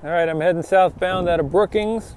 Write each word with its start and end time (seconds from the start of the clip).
All 0.00 0.10
right, 0.10 0.28
I'm 0.28 0.40
heading 0.40 0.62
southbound 0.62 1.28
out 1.28 1.40
of 1.40 1.50
Brookings. 1.50 2.14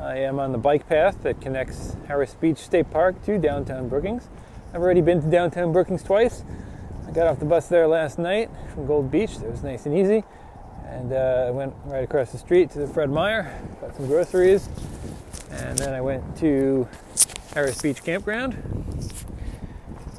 I 0.00 0.16
am 0.16 0.40
on 0.40 0.50
the 0.50 0.58
bike 0.58 0.88
path 0.88 1.22
that 1.22 1.40
connects 1.40 1.96
Harris 2.08 2.34
Beach 2.34 2.58
State 2.58 2.90
Park 2.90 3.24
to 3.26 3.38
downtown 3.38 3.88
Brookings. 3.88 4.28
I've 4.72 4.82
already 4.82 5.00
been 5.00 5.22
to 5.22 5.30
downtown 5.30 5.72
Brookings 5.72 6.02
twice. 6.02 6.42
I 7.06 7.12
got 7.12 7.28
off 7.28 7.38
the 7.38 7.44
bus 7.44 7.68
there 7.68 7.86
last 7.86 8.18
night 8.18 8.50
from 8.72 8.88
Gold 8.88 9.08
Beach. 9.08 9.36
It 9.36 9.48
was 9.48 9.62
nice 9.62 9.86
and 9.86 9.96
easy. 9.96 10.24
And 10.86 11.12
uh, 11.12 11.44
I 11.46 11.50
went 11.52 11.74
right 11.84 12.02
across 12.02 12.32
the 12.32 12.38
street 12.38 12.70
to 12.72 12.80
the 12.80 12.88
Fred 12.88 13.08
Meyer, 13.08 13.56
got 13.80 13.94
some 13.94 14.08
groceries, 14.08 14.68
and 15.52 15.78
then 15.78 15.94
I 15.94 16.00
went 16.00 16.36
to 16.38 16.88
Harris 17.54 17.80
Beach 17.80 18.02
Campground. 18.02 18.56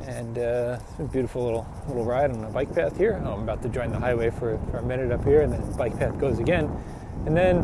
And 0.08 0.38
uh, 0.38 0.80
it's 0.92 1.00
a 1.00 1.04
beautiful 1.04 1.44
little 1.44 1.68
little 1.88 2.06
ride 2.06 2.30
on 2.32 2.42
the 2.42 2.48
bike 2.48 2.74
path 2.74 2.96
here. 2.96 3.14
I'm 3.14 3.42
about 3.42 3.64
to 3.64 3.70
join 3.70 3.92
the 3.92 4.00
highway 4.00 4.30
for, 4.30 4.60
for 4.70 4.78
a 4.78 4.84
minute 4.84 5.12
up 5.12 5.24
here, 5.24 5.42
and 5.42 5.52
then 5.52 5.66
the 5.66 5.76
bike 5.76 5.98
path 5.98 6.18
goes 6.20 6.38
again. 6.40 6.70
And 7.26 7.36
then, 7.36 7.58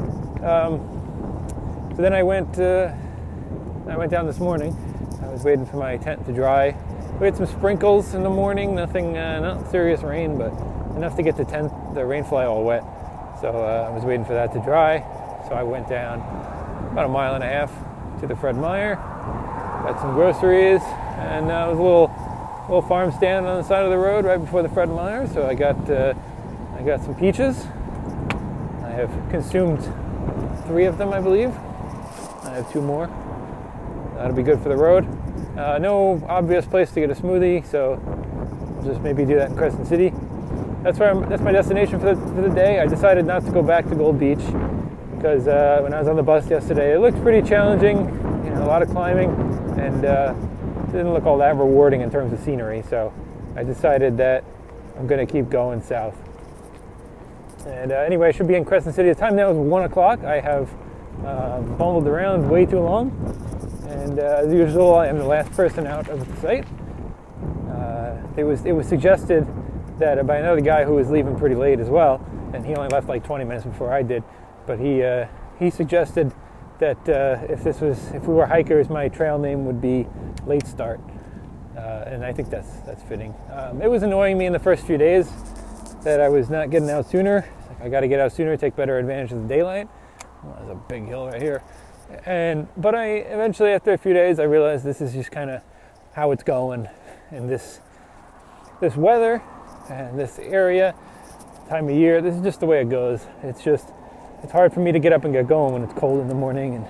um, 0.43 1.91
so 1.95 2.01
then 2.01 2.13
I 2.13 2.23
went 2.23 2.57
uh, 2.59 2.93
I 3.87 3.95
went 3.95 4.09
down 4.09 4.25
this 4.25 4.39
morning. 4.39 4.75
I 5.21 5.27
was 5.27 5.43
waiting 5.43 5.65
for 5.65 5.77
my 5.77 5.97
tent 5.97 6.25
to 6.25 6.33
dry. 6.33 6.75
We 7.19 7.27
had 7.27 7.37
some 7.37 7.45
sprinkles 7.45 8.15
in 8.15 8.23
the 8.23 8.29
morning, 8.29 8.73
nothing, 8.73 9.17
uh, 9.17 9.39
not 9.39 9.69
serious 9.69 10.01
rain, 10.01 10.37
but 10.37 10.51
enough 10.95 11.15
to 11.17 11.23
get 11.23 11.37
the 11.37 11.45
tent, 11.45 11.71
the 11.93 12.03
rain 12.03 12.23
fly 12.23 12.45
all 12.45 12.63
wet. 12.63 12.83
So 13.39 13.49
uh, 13.49 13.87
I 13.87 13.93
was 13.93 14.03
waiting 14.03 14.25
for 14.25 14.33
that 14.33 14.51
to 14.53 14.59
dry. 14.61 14.99
So 15.47 15.53
I 15.53 15.61
went 15.61 15.87
down 15.87 16.19
about 16.91 17.05
a 17.05 17.09
mile 17.09 17.35
and 17.35 17.43
a 17.43 17.47
half 17.47 17.71
to 18.21 18.27
the 18.27 18.35
Fred 18.35 18.55
Meyer, 18.55 18.95
got 18.95 19.99
some 19.99 20.13
groceries, 20.13 20.81
and 20.81 21.51
uh, 21.51 21.65
it 21.67 21.71
was 21.71 21.79
a 21.79 21.81
little 21.81 22.10
little 22.71 22.87
farm 22.87 23.11
stand 23.11 23.45
on 23.45 23.61
the 23.61 23.67
side 23.67 23.83
of 23.83 23.91
the 23.91 23.97
road 23.97 24.23
right 24.23 24.39
before 24.39 24.63
the 24.63 24.69
Fred 24.69 24.87
Meyer. 24.87 25.27
So 25.27 25.45
I 25.45 25.53
got 25.53 25.89
uh, 25.89 26.13
I 26.77 26.81
got 26.83 27.03
some 27.03 27.13
peaches. 27.15 27.65
I 28.81 28.91
have 28.91 29.11
consumed 29.29 29.83
three 30.67 30.85
of 30.85 30.97
them, 30.97 31.11
I 31.11 31.19
believe. 31.19 31.49
I 31.49 32.53
have 32.55 32.71
two 32.71 32.81
more. 32.81 33.07
That'll 34.15 34.35
be 34.35 34.43
good 34.43 34.61
for 34.61 34.69
the 34.69 34.77
road. 34.77 35.05
Uh, 35.57 35.79
no 35.79 36.23
obvious 36.29 36.65
place 36.65 36.91
to 36.91 37.01
get 37.01 37.09
a 37.09 37.13
smoothie, 37.13 37.65
so 37.69 37.99
just 38.85 39.01
maybe 39.01 39.25
do 39.25 39.35
that 39.35 39.49
in 39.49 39.57
Crescent 39.57 39.85
City. 39.85 40.13
That's 40.81 40.97
where 40.97 41.11
I'm, 41.11 41.27
that's 41.27 41.41
my 41.41 41.51
destination 41.51 41.99
for 41.99 42.15
the, 42.15 42.21
for 42.33 42.41
the 42.41 42.55
day. 42.55 42.79
I 42.79 42.87
decided 42.87 43.25
not 43.25 43.43
to 43.45 43.51
go 43.51 43.61
back 43.61 43.87
to 43.89 43.95
Gold 43.95 44.17
Beach 44.17 44.43
because 45.17 45.45
uh, 45.45 45.79
when 45.81 45.93
I 45.93 45.99
was 45.99 46.07
on 46.07 46.15
the 46.15 46.23
bus 46.23 46.49
yesterday, 46.49 46.93
it 46.93 46.99
looked 46.99 47.21
pretty 47.21 47.47
challenging. 47.47 47.97
You 48.45 48.51
know, 48.51 48.63
a 48.63 48.67
lot 48.67 48.81
of 48.81 48.89
climbing, 48.89 49.29
and 49.77 50.05
uh, 50.05 50.33
didn't 50.91 51.13
look 51.13 51.25
all 51.25 51.37
that 51.39 51.55
rewarding 51.55 52.01
in 52.01 52.11
terms 52.11 52.33
of 52.33 52.39
scenery. 52.39 52.83
So 52.89 53.13
I 53.55 53.63
decided 53.63 54.17
that 54.17 54.43
I'm 54.97 55.07
going 55.07 55.25
to 55.25 55.31
keep 55.31 55.49
going 55.49 55.81
south. 55.81 56.15
And 57.65 57.91
uh, 57.91 57.95
anyway, 57.95 58.29
I 58.29 58.31
should 58.31 58.47
be 58.47 58.55
in 58.55 58.65
Crescent 58.65 58.95
City. 58.95 59.09
The 59.09 59.15
time 59.15 59.35
now 59.35 59.51
is 59.51 59.57
one 59.57 59.83
o'clock. 59.83 60.23
I 60.23 60.39
have 60.39 60.69
uh, 61.25 61.61
bumbled 61.61 62.07
around 62.07 62.49
way 62.49 62.65
too 62.65 62.79
long, 62.79 63.11
and 63.87 64.19
uh, 64.19 64.41
as 64.43 64.53
usual, 64.53 64.95
I 64.95 65.07
am 65.07 65.17
the 65.17 65.25
last 65.25 65.51
person 65.51 65.85
out 65.85 66.09
of 66.09 66.27
the 66.27 66.41
site. 66.41 66.65
Uh, 67.69 68.17
it 68.35 68.43
was 68.43 68.65
it 68.65 68.71
was 68.71 68.87
suggested 68.87 69.47
that 69.99 70.25
by 70.25 70.37
another 70.37 70.61
guy 70.61 70.83
who 70.83 70.93
was 70.93 71.09
leaving 71.11 71.37
pretty 71.37 71.55
late 71.55 71.79
as 71.79 71.89
well, 71.89 72.25
and 72.53 72.65
he 72.65 72.73
only 72.73 72.89
left 72.89 73.07
like 73.07 73.23
20 73.23 73.45
minutes 73.45 73.65
before 73.65 73.93
I 73.93 74.01
did. 74.01 74.23
But 74.65 74.79
he 74.79 75.03
uh, 75.03 75.27
he 75.59 75.69
suggested 75.69 76.33
that 76.81 77.07
uh, 77.07 77.45
if 77.47 77.63
this 77.63 77.79
was 77.79 77.97
if 78.11 78.27
we 78.27 78.33
were 78.33 78.45
hikers, 78.45 78.89
my 78.89 79.07
trail 79.07 79.37
name 79.37 79.65
would 79.65 79.79
be 79.79 80.07
Late 80.45 80.67
Start, 80.67 80.99
uh, 81.77 82.03
and 82.07 82.25
I 82.25 82.33
think 82.33 82.49
that's 82.49 82.69
that's 82.81 83.03
fitting. 83.03 83.33
Um, 83.53 83.81
it 83.81 83.89
was 83.89 84.03
annoying 84.03 84.37
me 84.37 84.47
in 84.47 84.53
the 84.53 84.59
first 84.59 84.85
few 84.85 84.97
days 84.97 85.29
that 86.03 86.19
I 86.19 86.27
was 86.27 86.49
not 86.49 86.71
getting 86.71 86.89
out 86.89 87.09
sooner. 87.09 87.47
Like 87.69 87.81
I 87.83 87.89
got 87.89 88.01
to 88.01 88.07
get 88.07 88.19
out 88.19 88.33
sooner, 88.33 88.57
take 88.57 88.75
better 88.75 88.97
advantage 88.97 89.31
of 89.31 89.43
the 89.43 89.47
daylight. 89.47 89.87
Well, 90.43 90.55
there's 90.57 90.71
a 90.71 90.81
big 90.89 91.05
hill 91.05 91.27
right 91.27 91.41
here, 91.41 91.63
and 92.25 92.67
but 92.75 92.95
I 92.95 93.05
eventually 93.07 93.69
after 93.69 93.93
a 93.93 93.97
few 93.97 94.13
days 94.13 94.39
I 94.39 94.43
realized 94.43 94.83
this 94.83 94.99
is 95.01 95.13
just 95.13 95.31
kind 95.31 95.51
of 95.51 95.61
how 96.13 96.31
it's 96.31 96.43
going, 96.43 96.89
and 97.29 97.49
this 97.49 97.79
this 98.81 98.97
weather 98.97 99.41
and 99.89 100.19
this 100.19 100.39
area, 100.39 100.95
time 101.69 101.87
of 101.87 101.95
year, 101.95 102.21
this 102.21 102.35
is 102.35 102.41
just 102.41 102.59
the 102.59 102.65
way 102.65 102.81
it 102.81 102.89
goes. 102.89 103.25
It's 103.43 103.63
just, 103.63 103.89
it's 104.43 104.51
hard 104.51 104.73
for 104.73 104.79
me 104.79 104.91
to 104.91 104.99
get 104.99 105.13
up 105.13 105.23
and 105.23 105.33
get 105.33 105.47
going 105.47 105.73
when 105.73 105.83
it's 105.83 105.93
cold 105.93 106.19
in 106.19 106.27
the 106.27 106.33
morning 106.33 106.75
and, 106.75 106.85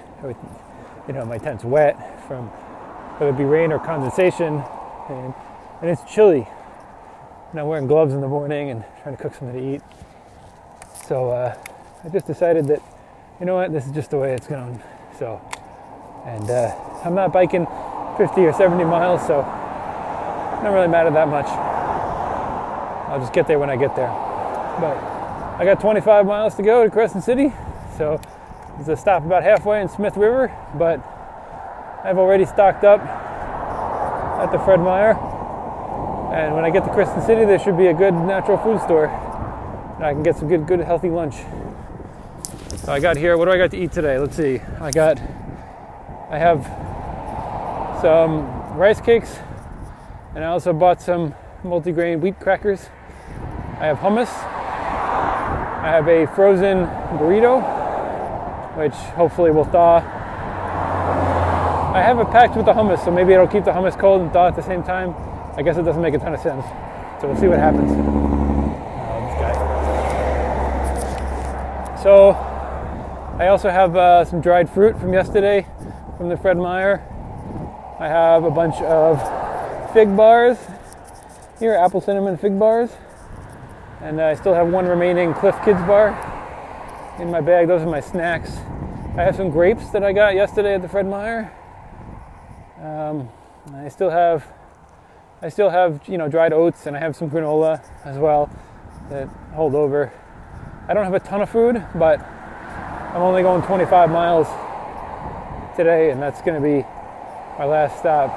you 1.08 1.14
know, 1.14 1.26
my 1.26 1.38
tent's 1.38 1.64
wet 1.64 2.26
from 2.28 2.48
whether 3.18 3.34
it 3.34 3.38
be 3.38 3.44
rain 3.44 3.72
or 3.72 3.80
condensation, 3.80 4.64
and, 5.10 5.34
and 5.82 5.90
it's 5.90 6.02
chilly. 6.12 6.48
And 7.52 7.60
I'm 7.60 7.68
wearing 7.68 7.88
gloves 7.88 8.14
in 8.14 8.22
the 8.22 8.28
morning 8.28 8.70
and 8.70 8.84
trying 9.04 9.16
to 9.16 9.22
cook 9.22 9.36
something 9.36 9.54
to 9.54 9.76
eat. 9.76 9.82
So 11.06 11.30
uh, 11.30 11.56
I 12.04 12.10
just 12.10 12.26
decided 12.26 12.68
that, 12.68 12.82
you 13.40 13.46
know 13.46 13.56
what, 13.56 13.72
this 13.74 13.86
is 13.86 13.92
just 13.92 14.12
the 14.12 14.18
way 14.18 14.34
it's 14.34 14.48
going. 14.48 14.82
So, 15.20 15.42
and 16.26 16.50
uh, 16.50 16.74
I'm 17.04 17.14
not 17.14 17.34
biking 17.34 17.68
50 18.18 18.42
or 18.42 18.54
70 18.54 18.84
miles, 18.86 19.22
so 19.28 19.42
it 19.42 20.64
don't 20.64 20.74
really 20.74 20.88
matter 20.88 21.12
that 21.12 21.28
much. 21.28 21.48
I'll 23.10 23.20
just 23.20 23.34
get 23.34 23.46
there 23.46 23.60
when 23.60 23.70
I 23.70 23.76
get 23.76 23.96
there. 23.96 24.10
But 24.80 25.11
I 25.62 25.64
got 25.64 25.80
25 25.80 26.26
miles 26.26 26.56
to 26.56 26.64
go 26.64 26.84
to 26.84 26.90
Crescent 26.90 27.24
City, 27.24 27.54
so 27.96 28.20
there's 28.78 28.88
a 28.88 28.98
stop 28.98 29.24
about 29.24 29.44
halfway 29.44 29.80
in 29.80 29.90
Smith 29.90 30.18
River, 30.18 30.52
but 30.74 31.00
I've 32.04 32.18
already 32.18 32.46
stocked 32.48 32.84
up 32.84 33.00
at 33.00 34.52
the 34.52 34.58
Fred 34.58 34.80
Meyer. 34.80 35.12
And 36.34 36.56
when 36.56 36.66
I 36.66 36.72
get 36.72 36.84
to 36.86 36.90
Crescent 36.92 37.24
City, 37.28 37.46
there 37.46 37.60
should 37.60 37.78
be 37.78 37.86
a 37.86 37.94
good 37.94 38.16
natural 38.16 38.58
food 38.58 38.82
store. 38.82 39.06
And 39.98 40.04
I 40.04 40.14
can 40.14 40.24
get 40.24 40.36
some 40.36 40.48
good, 40.48 40.66
good, 40.66 40.80
healthy 40.80 41.12
lunch. 41.12 41.36
So 42.78 42.92
I 42.92 43.00
got 43.00 43.16
here. 43.16 43.38
What 43.38 43.46
do 43.46 43.52
I 43.52 43.60
got 43.60 43.70
to 43.70 43.78
eat 43.78 43.92
today? 43.92 44.18
Let's 44.18 44.36
see. 44.36 44.62
I 44.80 44.90
got, 44.90 45.20
I 46.32 46.40
have 46.40 46.64
some 48.02 48.48
rice 48.76 49.00
cakes, 49.00 49.38
and 50.34 50.44
I 50.44 50.48
also 50.48 50.74
bought 50.74 51.04
some 51.04 51.36
multigrain 51.64 52.20
wheat 52.20 52.40
crackers. 52.40 52.90
I 53.80 53.86
have 53.86 54.00
hummus. 54.00 54.61
I 55.82 55.90
have 55.90 56.08
a 56.08 56.28
frozen 56.36 56.86
burrito, 57.18 57.60
which 58.78 58.94
hopefully 58.94 59.50
will 59.50 59.66
thaw. 59.66 59.98
I 61.96 62.02
have 62.02 62.20
it 62.20 62.30
packed 62.30 62.56
with 62.56 62.68
the 62.68 62.74
hummus, 62.74 63.04
so 63.04 63.10
maybe 63.10 63.34
it'll 63.34 63.48
keep 63.48 63.66
the 63.66 63.72
hummus 63.72 63.98
cold 63.98 64.22
and 64.22 64.32
thaw 64.32 64.48
at 64.48 64.56
the 64.56 64.62
same 64.62 64.84
time. 64.84 65.16
I 65.58 65.64
guess 65.64 65.78
it 65.78 65.82
doesn't 65.82 66.02
make 66.02 66.14
a 66.14 66.20
ton 66.20 66.36
of 66.36 66.40
sense. 66.40 66.64
So 67.20 67.28
we'll 67.28 67.36
see 67.36 67.48
what 67.48 67.58
happens. 67.58 67.92
So 72.04 72.32
I 73.40 73.48
also 73.48 73.70
have 73.72 73.96
uh, 73.96 74.24
some 74.26 74.40
dried 74.40 74.70
fruit 74.70 75.00
from 75.00 75.14
yesterday 75.14 75.66
from 76.18 76.30
the 76.30 76.38
Fred 76.38 76.58
Meyer. 76.58 77.02
I 78.00 78.08
have 78.08 78.44
a 78.44 78.52
bunch 78.52 78.76
of 78.82 79.20
fig 79.94 80.16
bars 80.16 80.60
here, 81.60 81.74
apple 81.74 82.02
cinnamon 82.02 82.38
fig 82.38 82.60
bars. 82.60 82.92
And 84.02 84.20
I 84.20 84.34
still 84.34 84.56
have 84.56 84.68
one 84.68 84.88
remaining 84.88 85.32
Clif 85.32 85.56
Kids 85.64 85.80
bar 85.82 86.10
in 87.20 87.30
my 87.30 87.40
bag. 87.40 87.68
Those 87.68 87.84
are 87.84 87.90
my 87.90 88.00
snacks. 88.00 88.50
I 89.16 89.22
have 89.22 89.36
some 89.36 89.52
grapes 89.52 89.92
that 89.92 90.04
I 90.04 90.12
got 90.12 90.34
yesterday 90.34 90.74
at 90.74 90.82
the 90.82 90.90
Fred 90.90 91.06
Meyer. 91.06 91.54
Um, 92.82 93.30
I 93.76 93.90
still 93.90 94.10
have, 94.10 94.44
I 95.44 95.50
still 95.50 95.70
have 95.70 96.02
you 96.08 96.18
know 96.18 96.28
dried 96.28 96.52
oats, 96.52 96.88
and 96.88 96.98
I 96.98 97.00
have 97.00 97.16
some 97.16 97.30
granola 97.30 97.84
as 98.04 98.18
well 98.18 98.50
that 99.10 99.28
hold 99.54 99.76
over. 99.76 100.12
I 100.88 100.96
don't 100.96 101.06
have 101.06 101.14
a 101.14 101.20
ton 101.20 101.44
of 101.44 101.52
food, 101.52 101.86
but 101.94 102.20
I'm 102.20 103.22
only 103.22 103.44
going 103.44 103.62
25 103.62 104.10
miles 104.10 104.48
today, 105.78 106.10
and 106.10 106.20
that's 106.20 106.42
going 106.42 106.60
to 106.60 106.68
be 106.68 106.84
my 107.60 107.66
last 107.66 108.00
stop. 108.00 108.32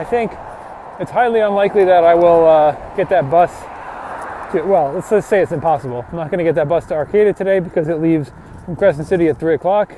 I 0.00 0.04
think 0.04 0.32
it's 0.98 1.12
highly 1.12 1.38
unlikely 1.38 1.84
that 1.84 2.02
I 2.02 2.16
will 2.16 2.44
uh, 2.44 2.96
get 2.96 3.08
that 3.10 3.30
bus 3.30 3.52
to, 4.52 4.62
well, 4.62 4.92
let's 4.92 5.10
just 5.10 5.28
say 5.28 5.42
it's 5.42 5.52
impossible. 5.52 6.04
I'm 6.10 6.16
not 6.16 6.30
going 6.30 6.38
to 6.38 6.44
get 6.44 6.54
that 6.56 6.68
bus 6.68 6.86
to 6.86 6.94
Arcata 6.94 7.32
today 7.32 7.60
because 7.60 7.88
it 7.88 8.00
leaves 8.00 8.30
from 8.64 8.76
Crescent 8.76 9.06
City 9.06 9.28
at 9.28 9.38
3 9.38 9.54
o'clock. 9.54 9.94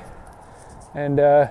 And 0.95 1.19
uh, 1.19 1.49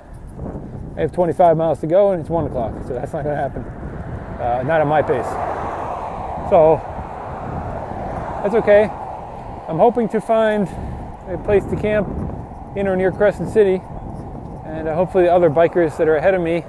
I 0.96 1.02
have 1.02 1.12
25 1.12 1.58
miles 1.58 1.80
to 1.80 1.88
go 1.88 2.12
and 2.12 2.22
it's 2.22 2.30
1 2.30 2.46
o'clock. 2.46 2.74
So 2.88 2.94
that's 2.94 3.14
not 3.14 3.24
going 3.24 3.36
to 3.36 3.42
happen. 3.42 3.64
Uh, 3.64 4.64
not 4.64 4.82
at 4.82 4.88
my 4.88 5.02
pace. 5.02 5.26
So 6.50 6.80
that's 8.44 8.56
okay. 8.56 8.84
I'm 9.68 9.80
hoping 9.80 10.10
to 10.10 10.22
find 10.22 10.68
a 11.28 11.42
place 11.44 11.64
to 11.66 11.76
camp 11.76 12.08
in 12.76 12.88
or 12.88 12.96
near 12.96 13.12
Crescent 13.12 13.50
City. 13.50 13.82
And 14.66 14.88
uh, 14.88 14.96
hopefully 14.96 15.26
the 15.26 15.34
other 15.34 15.50
bikers 15.50 15.98
that 15.98 16.08
are 16.08 16.16
ahead 16.18 16.34
of 16.34 16.42
me, 16.42 16.64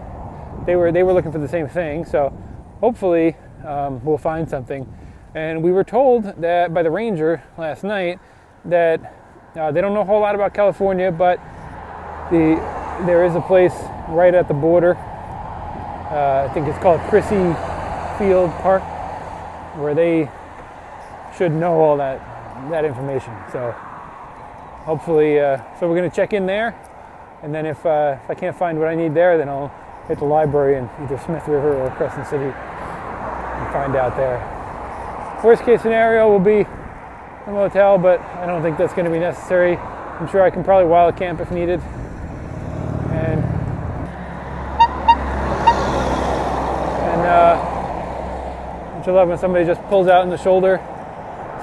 they 0.67 0.77
were, 0.77 0.93
they 0.93 1.03
were 1.03 1.13
looking 1.13 1.33
for 1.33 1.39
the 1.39 1.49
same 1.49 1.69
thing. 1.69 2.05
So 2.05 2.33
hopefully 2.81 3.37
um, 3.67 4.05
we'll 4.05 4.19
find 4.19 4.49
something. 4.49 4.87
And 5.35 5.63
we 5.63 5.73
were 5.73 5.85
told 5.85 6.25
that 6.43 6.75
by 6.75 6.83
the 6.83 6.91
ranger 6.91 7.43
last 7.57 7.85
night 7.85 8.19
that 8.67 9.15
uh, 9.57 9.73
they 9.73 9.81
don't 9.81 9.95
know 9.95 10.03
a 10.03 10.05
whole 10.05 10.21
lot 10.21 10.35
about 10.35 10.55
California, 10.55 11.11
but 11.11 11.39
the 12.31 12.57
there 13.07 13.25
is 13.25 13.35
a 13.35 13.41
place 13.41 13.75
right 14.09 14.35
at 14.35 14.49
the 14.49 14.55
border. 14.55 14.95
Uh, 14.95 16.47
I 16.49 16.53
think 16.53 16.69
it's 16.69 16.79
called 16.79 17.01
Crissey 17.03 17.57
Field 18.19 18.51
Park, 18.61 18.83
where 19.79 19.95
they 19.95 20.31
should 21.37 21.53
know 21.53 21.81
all 21.81 21.97
that 21.97 22.21
that 22.71 22.85
information. 22.85 23.35
So 23.51 23.73
hopefully, 24.85 25.41
uh, 25.41 25.59
so 25.81 25.89
we're 25.89 26.01
to 26.09 26.15
check 26.15 26.33
in 26.33 26.47
there. 26.47 26.79
And 27.43 27.53
then 27.53 27.67
if, 27.67 27.85
uh, 27.85 28.19
if 28.23 28.31
I 28.31 28.35
can't 28.35 28.57
find 28.57 28.79
what 28.79 28.89
I 28.89 28.95
need 28.95 29.15
there, 29.15 29.37
then 29.37 29.49
I'll 29.49 29.73
hit 30.07 30.19
the 30.19 30.25
library 30.25 30.77
in 30.77 30.89
either 31.01 31.19
Smith 31.19 31.47
River 31.49 31.75
or 31.75 31.91
Crescent 31.91 32.27
City 32.29 32.45
and 32.45 33.73
find 33.73 33.97
out 33.97 34.17
there. 34.17 34.62
Worst 35.43 35.65
case 35.65 35.83
scenario 35.83 36.31
will 36.31 36.39
be 36.39 36.61
a 36.61 37.51
motel, 37.51 37.99
but 37.99 38.21
I 38.21 38.47
don't 38.47 38.63
think 38.63 38.79
that's 38.79 38.93
going 38.95 39.07
to 39.07 39.11
be 39.11 39.19
necessary. 39.19 39.77
I'm 39.77 40.29
sure 40.29 40.41
I 40.41 40.51
can 40.51 40.63
probably 40.63 40.87
wild 40.87 41.17
camp 41.17 41.41
if 41.41 41.51
needed. 41.51 41.81
And 43.11 43.43
and 47.11 47.23
uh, 47.27 47.57
don't 48.95 49.05
you 49.05 49.13
love 49.13 49.29
when 49.29 49.39
somebody 49.39 49.65
just 49.65 49.83
pulls 49.89 50.07
out 50.07 50.23
in 50.23 50.31
the 50.31 50.39
shoulder, 50.39 50.81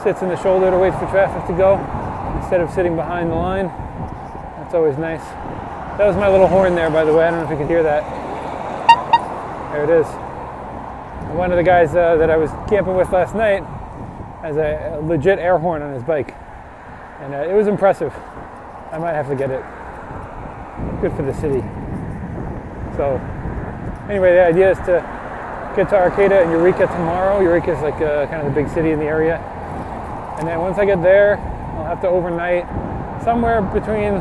sits 0.03 0.21
in 0.21 0.27
the 0.27 0.35
shoulder 0.43 0.69
to 0.69 0.77
wait 0.77 0.91
for 0.95 1.07
traffic 1.07 1.47
to 1.47 1.53
go 1.53 1.79
instead 2.41 2.59
of 2.59 2.69
sitting 2.71 2.97
behind 2.97 3.31
the 3.31 3.35
line. 3.35 3.67
That's 4.57 4.73
always 4.73 4.97
nice. 4.97 5.23
That 5.97 6.05
was 6.05 6.17
my 6.17 6.27
little 6.27 6.47
horn 6.47 6.75
there, 6.75 6.89
by 6.89 7.05
the 7.05 7.13
way. 7.13 7.25
I 7.25 7.31
don't 7.31 7.39
know 7.39 7.45
if 7.45 7.51
you 7.51 7.57
could 7.57 7.69
hear 7.69 7.83
that. 7.83 8.03
There 9.71 9.85
it 9.85 10.01
is. 10.01 10.19
One 11.39 11.51
of 11.51 11.57
the 11.57 11.63
guys 11.63 11.95
uh, 11.95 12.18
that 12.18 12.30
I 12.30 12.36
was 12.36 12.50
camping 12.69 12.97
with 12.97 13.13
last 13.13 13.33
night 13.33 13.63
has 14.41 14.57
a 14.57 15.00
legit 15.01 15.39
air 15.39 15.57
horn 15.57 15.81
on 15.81 15.94
his 15.94 16.03
bike, 16.03 16.36
and 17.21 17.33
uh, 17.33 17.47
it 17.47 17.53
was 17.53 17.68
impressive. 17.68 18.13
I 18.91 18.97
might 18.97 19.13
have 19.13 19.30
to 19.30 19.36
get 19.36 19.50
it. 19.50 19.63
Good 21.00 21.13
for 21.15 21.24
the 21.24 21.33
city. 21.33 21.62
So, 22.97 23.15
anyway, 24.09 24.33
the 24.33 24.44
idea 24.44 24.71
is 24.71 24.77
to 24.80 25.00
get 25.77 25.88
to 25.91 25.95
Arcata 25.95 26.41
and 26.41 26.51
Eureka 26.51 26.88
tomorrow. 26.88 27.39
Eureka 27.39 27.71
is 27.71 27.81
like 27.81 28.01
uh, 28.01 28.27
kind 28.27 28.45
of 28.45 28.53
the 28.53 28.62
big 28.62 28.69
city 28.74 28.92
in 28.92 29.00
the 29.00 29.06
area, 29.06 29.38
and 30.39 30.45
then 30.45 30.59
once 30.59 30.77
I 30.77 30.83
get 30.83 31.01
there, 31.01 31.38
I'll 31.38 31.85
have 31.85 32.01
to 32.01 32.09
overnight 32.09 32.68
somewhere 33.24 33.62
between 33.62 34.15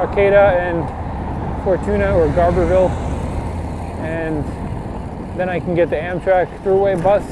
Arcata 0.00 0.56
and 0.56 0.88
Fortuna 1.64 2.16
or 2.16 2.28
Garberville, 2.28 2.88
then 5.36 5.48
I 5.48 5.60
can 5.60 5.74
get 5.74 5.90
the 5.90 5.96
Amtrak 5.96 6.62
Thruway 6.62 7.02
bus 7.02 7.22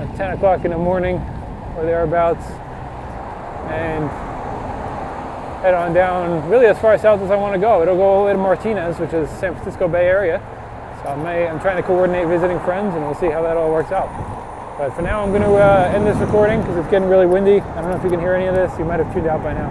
at 0.00 0.16
10 0.16 0.32
o'clock 0.32 0.64
in 0.64 0.70
the 0.70 0.78
morning 0.78 1.16
or 1.76 1.84
thereabouts 1.84 2.44
and 3.70 4.08
head 5.62 5.74
on 5.74 5.92
down 5.92 6.48
really 6.48 6.66
as 6.66 6.78
far 6.78 6.96
south 6.98 7.20
as 7.20 7.30
I 7.30 7.36
want 7.36 7.54
to 7.54 7.60
go. 7.60 7.82
It'll 7.82 7.96
go 7.96 8.02
all 8.02 8.20
the 8.20 8.26
way 8.26 8.32
to 8.32 8.38
Martinez, 8.38 8.98
which 8.98 9.12
is 9.12 9.28
San 9.40 9.54
Francisco 9.54 9.88
Bay 9.88 10.06
Area. 10.06 10.38
So 11.02 11.10
I 11.10 11.16
may, 11.16 11.46
I'm 11.46 11.60
trying 11.60 11.76
to 11.76 11.82
coordinate 11.82 12.26
visiting 12.28 12.58
friends 12.60 12.94
and 12.94 13.04
we'll 13.04 13.14
see 13.14 13.30
how 13.30 13.42
that 13.42 13.56
all 13.56 13.70
works 13.70 13.92
out. 13.92 14.08
But 14.78 14.94
for 14.94 15.02
now, 15.02 15.24
I'm 15.24 15.30
going 15.30 15.42
to 15.42 15.56
uh, 15.56 15.90
end 15.92 16.06
this 16.06 16.16
recording 16.18 16.60
because 16.60 16.76
it's 16.76 16.90
getting 16.90 17.08
really 17.08 17.26
windy. 17.26 17.60
I 17.60 17.82
don't 17.82 17.90
know 17.90 17.96
if 17.96 18.04
you 18.04 18.10
can 18.10 18.20
hear 18.20 18.34
any 18.34 18.46
of 18.46 18.54
this. 18.54 18.70
You 18.78 18.84
might 18.84 19.00
have 19.00 19.12
tuned 19.12 19.26
out 19.26 19.42
by 19.42 19.52
now. 19.52 19.70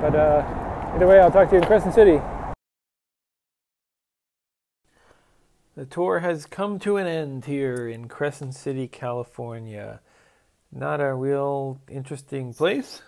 But 0.00 0.14
uh, 0.14 0.94
either 0.94 1.06
way, 1.06 1.18
I'll 1.18 1.32
talk 1.32 1.48
to 1.50 1.56
you 1.56 1.62
in 1.62 1.66
Crescent 1.66 1.94
City. 1.94 2.20
The 5.76 5.84
tour 5.84 6.20
has 6.20 6.46
come 6.46 6.78
to 6.80 6.96
an 6.96 7.06
end 7.06 7.44
here 7.44 7.86
in 7.86 8.08
Crescent 8.08 8.54
City, 8.54 8.88
California. 8.88 10.00
Not 10.72 11.02
a 11.02 11.12
real 11.12 11.82
interesting 11.86 12.54
place, 12.54 13.02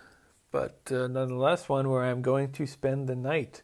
but 0.51 0.79
uh, 0.91 1.07
nonetheless 1.07 1.67
one 1.71 1.89
where 1.89 2.05
I'm 2.05 2.21
going 2.21 2.53
to 2.53 2.67
spend 2.67 3.09
the 3.09 3.17
night. 3.17 3.63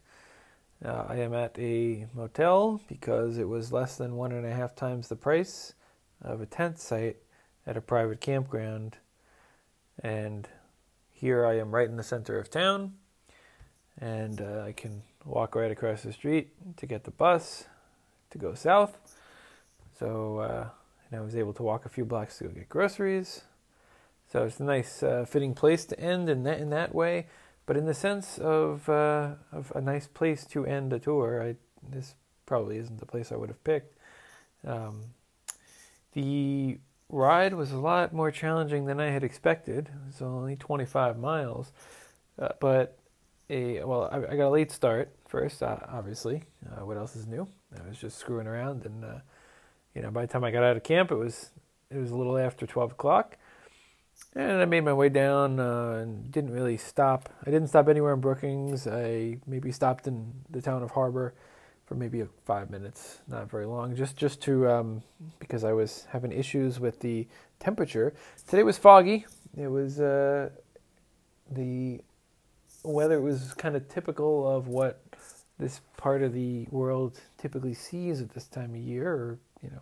Uh, 0.83 1.05
I 1.07 1.17
am 1.17 1.35
at 1.35 1.55
a 1.59 2.07
motel 2.15 2.81
because 2.87 3.37
it 3.37 3.47
was 3.47 3.71
less 3.71 3.95
than 3.95 4.15
one 4.15 4.31
and 4.31 4.43
a 4.43 4.51
half 4.51 4.75
times 4.75 5.07
the 5.07 5.15
price 5.15 5.73
of 6.19 6.41
a 6.41 6.47
tent 6.47 6.79
site 6.79 7.17
at 7.67 7.77
a 7.77 7.81
private 7.81 8.21
campground. 8.21 8.97
And 10.01 10.47
here 11.11 11.45
I 11.45 11.59
am 11.59 11.75
right 11.75 11.87
in 11.87 11.97
the 11.97 12.03
center 12.03 12.39
of 12.39 12.49
town, 12.49 12.95
and 14.01 14.41
uh, 14.41 14.63
I 14.65 14.71
can 14.71 15.03
walk 15.23 15.53
right 15.53 15.69
across 15.69 16.01
the 16.01 16.11
street 16.11 16.77
to 16.77 16.87
get 16.87 17.03
the 17.03 17.11
bus 17.11 17.65
to 18.35 18.39
go 18.39 18.53
south. 18.53 18.97
So 19.97 20.39
uh, 20.39 20.67
and 21.09 21.19
I 21.19 21.23
was 21.23 21.35
able 21.35 21.53
to 21.53 21.63
walk 21.63 21.85
a 21.85 21.89
few 21.89 22.05
blocks 22.05 22.37
to 22.37 22.45
go 22.45 22.49
get 22.49 22.69
groceries. 22.69 23.43
So 24.31 24.43
it's 24.43 24.59
a 24.59 24.63
nice 24.63 25.01
uh, 25.01 25.25
fitting 25.25 25.53
place 25.53 25.85
to 25.85 25.99
end 25.99 26.29
in 26.29 26.43
that 26.43 26.59
in 26.59 26.69
that 26.71 26.93
way. 26.93 27.27
But 27.65 27.77
in 27.77 27.85
the 27.85 27.93
sense 27.93 28.37
of 28.37 28.89
uh, 28.89 29.35
of 29.51 29.71
a 29.73 29.81
nice 29.81 30.07
place 30.07 30.45
to 30.47 30.65
end 30.65 30.93
a 30.93 30.99
tour, 30.99 31.41
I, 31.41 31.55
this 31.89 32.15
probably 32.45 32.77
isn't 32.77 32.99
the 32.99 33.05
place 33.05 33.31
I 33.31 33.37
would 33.37 33.49
have 33.49 33.63
picked. 33.63 33.97
Um, 34.67 35.01
the 36.13 36.79
ride 37.09 37.53
was 37.53 37.71
a 37.71 37.77
lot 37.77 38.13
more 38.13 38.31
challenging 38.31 38.85
than 38.85 38.99
I 38.99 39.09
had 39.09 39.23
expected. 39.23 39.87
It 39.87 40.07
was 40.07 40.21
only 40.21 40.55
25 40.55 41.17
miles, 41.17 41.71
uh, 42.39 42.49
but 42.59 42.97
a 43.49 43.83
well, 43.83 44.09
I, 44.11 44.17
I, 44.17 44.35
got 44.35 44.47
a 44.47 44.49
late 44.49 44.71
start 44.71 45.15
first, 45.27 45.63
uh, 45.63 45.77
obviously. 45.87 46.43
Uh, 46.65 46.85
what 46.85 46.97
else 46.97 47.15
is 47.15 47.27
new? 47.27 47.47
I 47.83 47.87
was 47.87 47.97
just 47.97 48.17
screwing 48.17 48.47
around, 48.47 48.85
and 48.85 49.03
uh, 49.03 49.19
you 49.93 50.01
know, 50.01 50.11
by 50.11 50.21
the 50.21 50.31
time 50.31 50.43
I 50.43 50.51
got 50.51 50.63
out 50.63 50.77
of 50.77 50.83
camp, 50.83 51.11
it 51.11 51.15
was 51.15 51.51
it 51.89 51.97
was 51.97 52.11
a 52.11 52.15
little 52.15 52.37
after 52.37 52.65
12 52.65 52.91
o'clock, 52.91 53.37
and 54.35 54.61
I 54.61 54.65
made 54.65 54.81
my 54.81 54.93
way 54.93 55.09
down 55.09 55.59
uh, 55.59 55.99
and 56.01 56.31
didn't 56.31 56.51
really 56.51 56.77
stop. 56.77 57.29
I 57.45 57.51
didn't 57.51 57.67
stop 57.67 57.87
anywhere 57.87 58.13
in 58.13 58.21
Brookings. 58.21 58.87
I 58.87 59.37
maybe 59.45 59.71
stopped 59.71 60.07
in 60.07 60.33
the 60.49 60.61
town 60.61 60.83
of 60.83 60.91
Harbor 60.91 61.33
for 61.85 61.95
maybe 61.95 62.23
five 62.45 62.69
minutes, 62.69 63.19
not 63.27 63.49
very 63.49 63.65
long, 63.65 63.95
just 63.95 64.17
just 64.17 64.41
to 64.43 64.69
um, 64.69 65.03
because 65.39 65.63
I 65.63 65.73
was 65.73 66.07
having 66.11 66.31
issues 66.31 66.79
with 66.79 66.99
the 66.99 67.27
temperature. 67.59 68.13
Today 68.47 68.63
was 68.63 68.77
foggy. 68.77 69.25
It 69.57 69.67
was 69.67 69.99
uh, 69.99 70.49
the 71.49 72.01
weather 72.83 73.21
was 73.21 73.53
kind 73.53 73.75
of 73.75 73.87
typical 73.87 74.47
of 74.47 74.67
what 74.67 75.01
this 75.59 75.81
part 75.97 76.21
of 76.21 76.33
the 76.33 76.67
world 76.69 77.19
typically 77.37 77.73
sees 77.73 78.21
at 78.21 78.29
this 78.29 78.47
time 78.47 78.71
of 78.75 78.81
year, 78.81 79.11
or 79.11 79.39
you 79.61 79.69
know, 79.69 79.81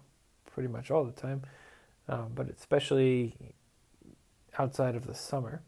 pretty 0.51 0.69
much 0.69 0.91
all 0.91 1.03
the 1.03 1.11
time, 1.11 1.41
um, 2.07 2.31
but 2.35 2.49
especially 2.49 3.35
outside 4.57 4.95
of 4.95 5.07
the 5.07 5.15
summer, 5.15 5.61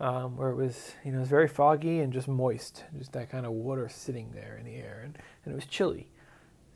um, 0.00 0.36
where 0.36 0.50
it 0.50 0.56
was 0.56 0.92
you 1.04 1.12
know 1.12 1.18
it 1.18 1.20
was 1.20 1.28
very 1.28 1.48
foggy 1.48 2.00
and 2.00 2.12
just 2.12 2.28
moist, 2.28 2.84
just 2.98 3.12
that 3.12 3.30
kind 3.30 3.44
of 3.44 3.52
water 3.52 3.88
sitting 3.88 4.30
there 4.32 4.56
in 4.58 4.64
the 4.64 4.76
air, 4.76 5.02
and, 5.04 5.18
and 5.44 5.52
it 5.52 5.54
was 5.54 5.66
chilly. 5.66 6.08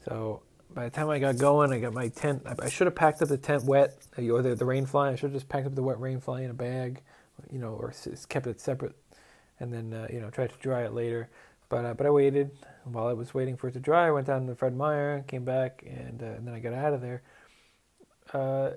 So 0.05 0.43
by 0.75 0.85
the 0.85 0.91
time 0.91 1.11
I 1.11 1.19
got 1.19 1.39
going, 1.39 1.73
I 1.73 1.79
got 1.79 1.93
my 1.93 2.09
tent. 2.09 2.43
I, 2.47 2.55
I 2.67 2.69
should 2.69 2.87
have 2.87 2.95
packed 2.95 3.23
up 3.23 3.29
the 3.29 3.37
tent 3.39 3.65
wet, 3.65 3.97
or 4.19 4.43
the, 4.43 4.55
the 4.55 4.65
rain 4.65 4.87
fly. 4.87 5.11
I 5.11 5.15
should 5.15 5.31
have 5.31 5.33
just 5.33 5.49
packed 5.49 5.67
up 5.67 5.75
the 5.75 5.83
wet 5.83 6.01
rain 6.01 6.21
fly 6.21 6.43
in 6.43 6.51
a 6.51 6.55
bag, 6.55 7.03
you 7.51 7.59
know, 7.59 7.71
or 7.71 7.93
kept 8.29 8.47
it 8.47 8.61
separate, 8.61 8.95
and 9.59 9.73
then 9.73 9.93
uh, 9.93 10.07
you 10.13 10.21
know 10.21 10.31
tried 10.31 10.51
to 10.51 10.57
dry 10.61 10.85
it 10.85 10.93
later. 10.93 11.29
But 11.71 11.85
uh, 11.85 11.95
but 11.95 12.05
I 12.05 12.11
waited. 12.11 12.51
While 12.85 13.07
I 13.07 13.13
was 13.15 13.33
waiting 13.33 13.57
for 13.57 13.69
it 13.69 13.73
to 13.73 13.81
dry, 13.81 14.09
I 14.09 14.11
went 14.11 14.27
down 14.27 14.47
to 14.47 14.55
Fred 14.55 14.77
Meyer, 14.77 15.25
came 15.29 15.45
back, 15.45 15.85
and, 15.87 16.23
uh, 16.23 16.27
and 16.27 16.47
then 16.47 16.55
I 16.55 16.59
got 16.59 16.73
out 16.73 16.93
of 16.95 17.01
there. 17.01 17.23
Uh, 18.35 18.71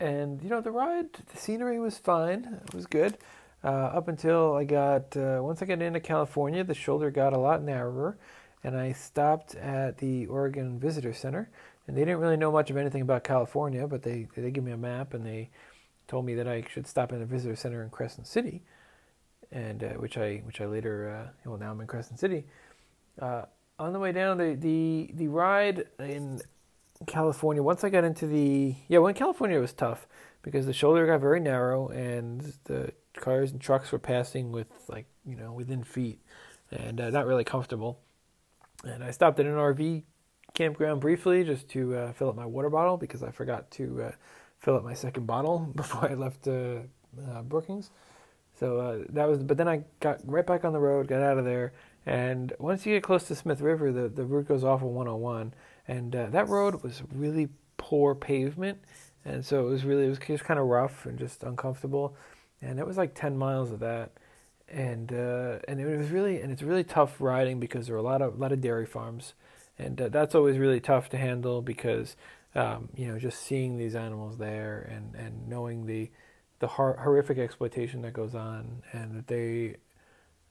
and 0.00 0.42
you 0.42 0.48
know 0.48 0.60
the 0.60 0.70
ride, 0.70 1.12
the 1.12 1.36
scenery 1.36 1.78
was 1.78 1.98
fine. 1.98 2.60
It 2.66 2.74
was 2.74 2.86
good 2.86 3.18
uh, 3.62 3.68
up 3.68 4.08
until 4.08 4.54
I 4.54 4.64
got 4.64 5.16
uh, 5.16 5.40
once 5.42 5.62
I 5.62 5.66
got 5.66 5.82
into 5.82 6.00
California, 6.00 6.64
the 6.64 6.74
shoulder 6.74 7.10
got 7.10 7.34
a 7.34 7.38
lot 7.38 7.62
narrower, 7.62 8.16
and 8.64 8.76
I 8.76 8.92
stopped 8.92 9.54
at 9.54 9.98
the 9.98 10.26
Oregon 10.26 10.80
Visitor 10.80 11.12
Center. 11.12 11.50
And 11.86 11.96
they 11.96 12.02
didn't 12.02 12.20
really 12.20 12.36
know 12.36 12.52
much 12.52 12.70
of 12.70 12.76
anything 12.76 13.02
about 13.02 13.24
California, 13.24 13.86
but 13.86 14.02
they 14.02 14.28
they 14.36 14.50
gave 14.50 14.64
me 14.64 14.72
a 14.72 14.76
map 14.76 15.14
and 15.14 15.26
they 15.26 15.50
told 16.08 16.24
me 16.24 16.34
that 16.34 16.48
I 16.48 16.64
should 16.70 16.86
stop 16.86 17.12
in 17.12 17.18
the 17.18 17.26
visitor 17.26 17.56
center 17.56 17.82
in 17.82 17.90
Crescent 17.90 18.26
City 18.26 18.62
and 19.52 19.84
uh, 19.84 19.88
which 19.90 20.16
I 20.18 20.42
which 20.44 20.60
I 20.60 20.66
later 20.66 21.30
uh, 21.44 21.48
well 21.48 21.58
now 21.58 21.70
I'm 21.70 21.80
in 21.80 21.86
Crescent 21.86 22.18
City. 22.18 22.44
Uh, 23.20 23.42
on 23.78 23.92
the 23.92 23.98
way 23.98 24.12
down, 24.12 24.38
the, 24.38 24.54
the 24.54 25.10
the 25.14 25.28
ride 25.28 25.86
in 25.98 26.40
California. 27.06 27.62
Once 27.62 27.84
I 27.84 27.90
got 27.90 28.04
into 28.04 28.26
the 28.26 28.74
yeah, 28.88 28.98
well 28.98 29.08
in 29.08 29.14
California 29.14 29.58
it 29.58 29.60
was 29.60 29.72
tough 29.72 30.06
because 30.42 30.66
the 30.66 30.72
shoulder 30.72 31.06
got 31.06 31.20
very 31.20 31.40
narrow 31.40 31.88
and 31.88 32.52
the 32.64 32.92
cars 33.14 33.52
and 33.52 33.60
trucks 33.60 33.92
were 33.92 33.98
passing 33.98 34.50
with 34.52 34.68
like 34.88 35.06
you 35.24 35.36
know 35.36 35.52
within 35.52 35.84
feet 35.84 36.20
and 36.70 37.00
uh, 37.00 37.10
not 37.10 37.26
really 37.26 37.44
comfortable. 37.44 38.00
And 38.84 39.04
I 39.04 39.10
stopped 39.10 39.38
at 39.38 39.46
an 39.46 39.52
RV 39.52 40.02
campground 40.54 41.00
briefly 41.00 41.44
just 41.44 41.68
to 41.70 41.94
uh, 41.94 42.12
fill 42.12 42.28
up 42.28 42.36
my 42.36 42.46
water 42.46 42.70
bottle 42.70 42.96
because 42.96 43.22
I 43.22 43.30
forgot 43.30 43.70
to 43.72 44.02
uh, 44.02 44.12
fill 44.58 44.76
up 44.76 44.84
my 44.84 44.94
second 44.94 45.26
bottle 45.26 45.58
before 45.76 46.10
I 46.10 46.14
left 46.14 46.48
Brookings. 47.44 47.90
So 48.58 48.78
uh, 48.78 49.04
that 49.10 49.28
was, 49.28 49.38
but 49.38 49.56
then 49.56 49.68
I 49.68 49.84
got 50.00 50.20
right 50.24 50.46
back 50.46 50.64
on 50.64 50.72
the 50.72 50.78
road, 50.78 51.08
got 51.08 51.22
out 51.22 51.38
of 51.38 51.44
there, 51.44 51.72
and 52.04 52.52
once 52.58 52.84
you 52.84 52.94
get 52.94 53.02
close 53.02 53.26
to 53.28 53.34
Smith 53.34 53.60
River, 53.60 53.92
the, 53.92 54.08
the 54.08 54.24
route 54.24 54.48
goes 54.48 54.64
off 54.64 54.82
of 54.82 54.88
101, 54.88 55.54
and 55.88 56.14
uh, 56.14 56.26
that 56.26 56.48
road 56.48 56.82
was 56.82 57.02
really 57.14 57.48
poor 57.76 58.14
pavement, 58.14 58.78
and 59.24 59.44
so 59.44 59.66
it 59.66 59.70
was 59.70 59.84
really 59.84 60.06
it 60.06 60.08
was 60.08 60.18
just 60.18 60.44
kind 60.44 60.60
of 60.60 60.66
rough 60.66 61.06
and 61.06 61.18
just 61.18 61.42
uncomfortable, 61.42 62.16
and 62.60 62.78
it 62.78 62.86
was 62.86 62.96
like 62.96 63.14
10 63.14 63.36
miles 63.36 63.70
of 63.72 63.80
that, 63.80 64.12
and 64.68 65.12
uh, 65.12 65.58
and 65.68 65.80
it 65.80 65.96
was 65.96 66.10
really 66.10 66.40
and 66.40 66.50
it's 66.52 66.62
really 66.62 66.84
tough 66.84 67.20
riding 67.20 67.60
because 67.60 67.86
there 67.86 67.96
are 67.96 68.00
a 68.00 68.02
lot 68.02 68.22
of 68.22 68.34
a 68.34 68.36
lot 68.36 68.52
of 68.52 68.60
dairy 68.60 68.86
farms, 68.86 69.34
and 69.78 70.00
uh, 70.00 70.08
that's 70.08 70.34
always 70.34 70.58
really 70.58 70.80
tough 70.80 71.08
to 71.10 71.18
handle 71.18 71.62
because 71.62 72.16
um, 72.54 72.88
you 72.96 73.06
know 73.06 73.18
just 73.18 73.40
seeing 73.42 73.76
these 73.76 73.94
animals 73.94 74.38
there 74.38 74.90
and 74.90 75.14
and 75.14 75.48
knowing 75.48 75.86
the 75.86 76.10
the 76.62 76.68
hor- 76.68 76.96
horrific 76.96 77.38
exploitation 77.38 78.02
that 78.02 78.12
goes 78.12 78.36
on, 78.36 78.84
and 78.92 79.16
that 79.16 79.26
they 79.26 79.78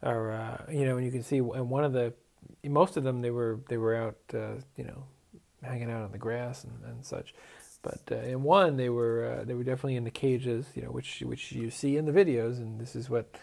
are, 0.03 0.33
uh, 0.33 0.57
you 0.69 0.83
know, 0.85 0.97
and 0.97 1.05
you 1.05 1.11
can 1.11 1.23
see, 1.23 1.37
and 1.37 1.69
one 1.69 1.85
of 1.85 1.93
the, 1.93 2.13
most 2.65 2.97
of 2.97 3.05
them, 3.05 3.21
they 3.21 3.31
were 3.31 3.61
they 3.69 3.77
were 3.77 3.95
out, 3.95 4.17
uh, 4.33 4.55
you 4.75 4.83
know, 4.83 5.05
hanging 5.63 5.89
out 5.89 6.03
on 6.03 6.11
the 6.11 6.17
grass 6.17 6.65
and, 6.65 6.73
and 6.83 7.05
such. 7.05 7.33
But 7.81 8.01
uh, 8.11 8.15
in 8.17 8.43
one, 8.43 8.75
they 8.75 8.89
were 8.89 9.39
uh, 9.39 9.45
they 9.45 9.53
were 9.53 9.63
definitely 9.63 9.95
in 9.95 10.03
the 10.03 10.11
cages, 10.11 10.65
you 10.75 10.81
know, 10.81 10.89
which 10.89 11.21
which 11.25 11.53
you 11.53 11.69
see 11.71 11.95
in 11.95 12.03
the 12.03 12.11
videos, 12.11 12.57
and 12.57 12.77
this 12.77 12.93
is 12.93 13.09
what 13.09 13.37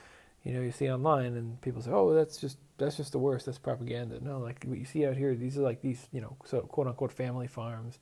you 0.44 0.52
know 0.52 0.60
you 0.60 0.70
see 0.70 0.90
online, 0.90 1.34
and 1.38 1.58
people 1.62 1.80
say, 1.80 1.90
oh, 1.90 2.12
that's 2.12 2.37
just 2.37 2.58
that's 2.76 2.98
just 2.98 3.12
the 3.12 3.18
worst. 3.18 3.46
That's 3.46 3.58
propaganda. 3.58 4.22
No, 4.22 4.40
like 4.40 4.62
what 4.66 4.78
you 4.78 4.84
see 4.84 5.06
out 5.06 5.16
here, 5.16 5.34
these 5.34 5.56
are 5.56 5.62
like 5.62 5.80
these, 5.80 6.06
you 6.12 6.20
know, 6.20 6.37
so 6.44 6.60
quote 6.60 6.87
unquote 6.87 7.12
family 7.12 7.46
farms, 7.46 7.98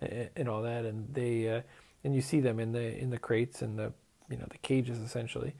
and, 0.00 0.28
and 0.34 0.48
all 0.48 0.62
that, 0.62 0.84
and 0.84 1.14
they 1.14 1.48
uh, 1.48 1.60
and 2.04 2.14
you 2.14 2.20
see 2.20 2.40
them 2.40 2.58
in 2.58 2.72
the 2.72 2.98
in 2.98 3.10
the 3.10 3.18
crates 3.18 3.62
and 3.62 3.78
the 3.78 3.92
you 4.28 4.36
know 4.36 4.46
the 4.50 4.58
cages 4.58 4.98
essentially, 4.98 5.54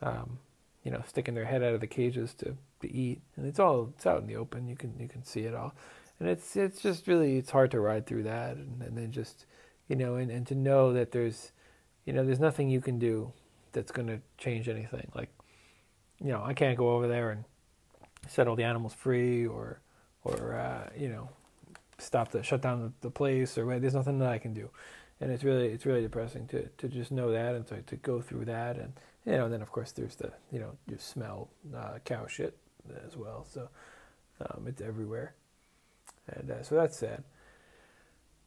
um, 0.00 0.38
you 0.84 0.90
know, 0.90 1.02
sticking 1.06 1.34
their 1.34 1.44
head 1.44 1.62
out 1.62 1.74
of 1.74 1.80
the 1.80 1.86
cages 1.86 2.34
to 2.34 2.56
to 2.80 2.92
eat, 2.92 3.20
and 3.36 3.46
it's 3.46 3.58
all 3.58 3.92
it's 3.96 4.06
out 4.06 4.20
in 4.20 4.26
the 4.26 4.36
open. 4.36 4.68
You 4.68 4.76
can 4.76 4.98
you 4.98 5.08
can 5.08 5.24
see 5.24 5.40
it 5.40 5.54
all. 5.54 5.74
And 6.20 6.28
it's 6.28 6.56
it's 6.56 6.80
just 6.80 7.06
really 7.06 7.36
it's 7.36 7.50
hard 7.50 7.70
to 7.72 7.80
ride 7.80 8.06
through 8.06 8.24
that 8.24 8.56
and, 8.56 8.82
and 8.82 8.96
then 8.96 9.10
just 9.10 9.46
you 9.88 9.96
know 9.96 10.16
and, 10.16 10.30
and 10.30 10.46
to 10.46 10.54
know 10.54 10.92
that 10.92 11.12
there's 11.12 11.52
you 12.04 12.12
know 12.12 12.24
there's 12.24 12.40
nothing 12.40 12.68
you 12.68 12.80
can 12.80 12.98
do 12.98 13.32
that's 13.72 13.92
going 13.92 14.08
to 14.08 14.20
change 14.38 14.68
anything. 14.68 15.10
Like 15.14 15.30
you 16.22 16.30
know 16.30 16.42
i 16.44 16.54
can't 16.54 16.78
go 16.78 16.90
over 16.90 17.08
there 17.08 17.30
and 17.30 17.44
set 18.28 18.46
all 18.46 18.56
the 18.56 18.64
animals 18.64 18.94
free 18.94 19.46
or 19.46 19.80
or 20.24 20.54
uh, 20.54 20.88
you 20.96 21.08
know 21.08 21.28
stop 21.98 22.30
the 22.30 22.42
shut 22.42 22.62
down 22.62 22.80
the, 22.80 22.92
the 23.00 23.10
place 23.10 23.58
or 23.58 23.78
there's 23.78 23.94
nothing 23.94 24.18
that 24.18 24.28
i 24.28 24.38
can 24.38 24.54
do 24.54 24.70
and 25.22 25.32
it's 25.32 25.44
really 25.44 25.68
it's 25.68 25.86
really 25.86 26.02
depressing 26.02 26.46
to 26.48 26.68
to 26.78 26.88
just 26.88 27.12
know 27.12 27.30
that 27.32 27.54
and 27.54 27.66
to, 27.66 27.80
to 27.82 27.96
go 27.96 28.20
through 28.20 28.44
that 28.44 28.76
and 28.76 28.92
you 29.24 29.32
know 29.32 29.44
and 29.44 29.54
then 29.54 29.62
of 29.62 29.72
course 29.72 29.92
there's 29.92 30.16
the 30.16 30.32
you 30.50 30.58
know 30.58 30.72
you 30.88 30.98
smell 30.98 31.48
uh, 31.74 31.98
cow 32.04 32.26
shit 32.26 32.56
as 33.06 33.16
well 33.16 33.46
so 33.48 33.68
um, 34.40 34.66
it's 34.66 34.82
everywhere 34.82 35.34
and 36.28 36.50
uh, 36.50 36.62
so 36.62 36.74
that's 36.76 36.96
sad. 36.96 37.24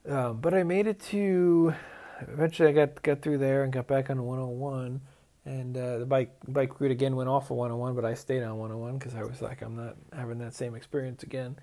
Um, 0.07 0.39
but 0.39 0.53
I 0.53 0.63
made 0.63 0.87
it 0.87 0.99
to. 1.11 1.73
Eventually, 2.21 2.69
I 2.69 2.71
got 2.71 3.01
got 3.01 3.21
through 3.21 3.39
there 3.39 3.63
and 3.63 3.73
got 3.73 3.87
back 3.87 4.09
on 4.09 4.23
101, 4.23 5.01
and 5.45 5.77
uh, 5.77 5.97
the 5.99 6.05
bike 6.05 6.31
bike 6.47 6.79
route 6.79 6.91
again 6.91 7.15
went 7.15 7.29
off 7.29 7.51
of 7.51 7.57
101, 7.57 7.95
but 7.95 8.05
I 8.05 8.13
stayed 8.13 8.43
on 8.43 8.57
101 8.57 8.97
because 8.97 9.15
I 9.15 9.23
was 9.23 9.41
like, 9.41 9.61
I'm 9.61 9.75
not 9.75 9.95
having 10.15 10.37
that 10.39 10.53
same 10.53 10.75
experience 10.75 11.23
again. 11.23 11.57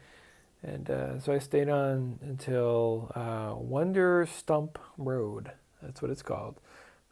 And 0.63 0.89
uh, 0.89 1.19
so 1.19 1.33
I 1.33 1.39
stayed 1.39 1.69
on 1.69 2.19
until 2.23 3.11
uh, 3.15 3.55
Wonder 3.57 4.27
Stump 4.33 4.79
Road. 4.97 5.51
That's 5.83 6.01
what 6.01 6.11
it's 6.11 6.23
called, 6.23 6.61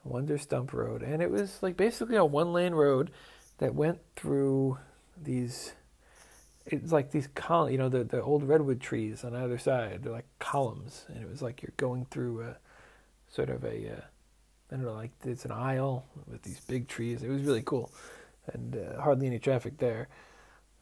Wonder 0.05 0.39
Stump 0.39 0.73
Road, 0.73 1.03
and 1.03 1.21
it 1.21 1.31
was 1.31 1.61
like 1.61 1.77
basically 1.77 2.17
a 2.17 2.25
one 2.25 2.53
lane 2.53 2.75
road 2.75 3.11
that 3.59 3.75
went 3.75 3.99
through 4.15 4.79
these 5.21 5.73
it's 6.67 6.93
like 6.93 7.11
these 7.11 7.29
col 7.35 7.71
you 7.71 7.79
know 7.79 7.89
the 7.89 8.05
the 8.05 8.23
old 8.23 8.45
redwood 8.45 8.81
trees 8.81 9.25
on 9.25 9.35
either 9.35 9.59
side. 9.59 10.03
They're 10.03 10.13
like 10.13 10.29
columns. 10.39 11.05
And 11.09 11.23
it 11.23 11.29
was 11.29 11.43
like 11.43 11.63
you're 11.63 11.73
going 11.77 12.07
through 12.11 12.43
a 12.43 12.57
sort 13.29 13.51
of 13.51 13.65
a 13.65 13.93
uh, 13.93 14.01
I 14.71 14.77
don't 14.77 14.85
know 14.85 14.95
like 14.95 15.13
it's 15.25 15.45
an 15.45 15.53
aisle 15.53 16.07
with 16.27 16.43
these 16.43 16.61
big 16.61 16.89
trees. 16.89 17.23
It 17.23 17.29
was 17.29 17.43
really 17.43 17.63
cool. 17.63 17.91
And 18.53 18.77
uh, 18.77 19.01
hardly 19.01 19.27
any 19.27 19.39
traffic 19.39 19.79
there. 19.79 20.09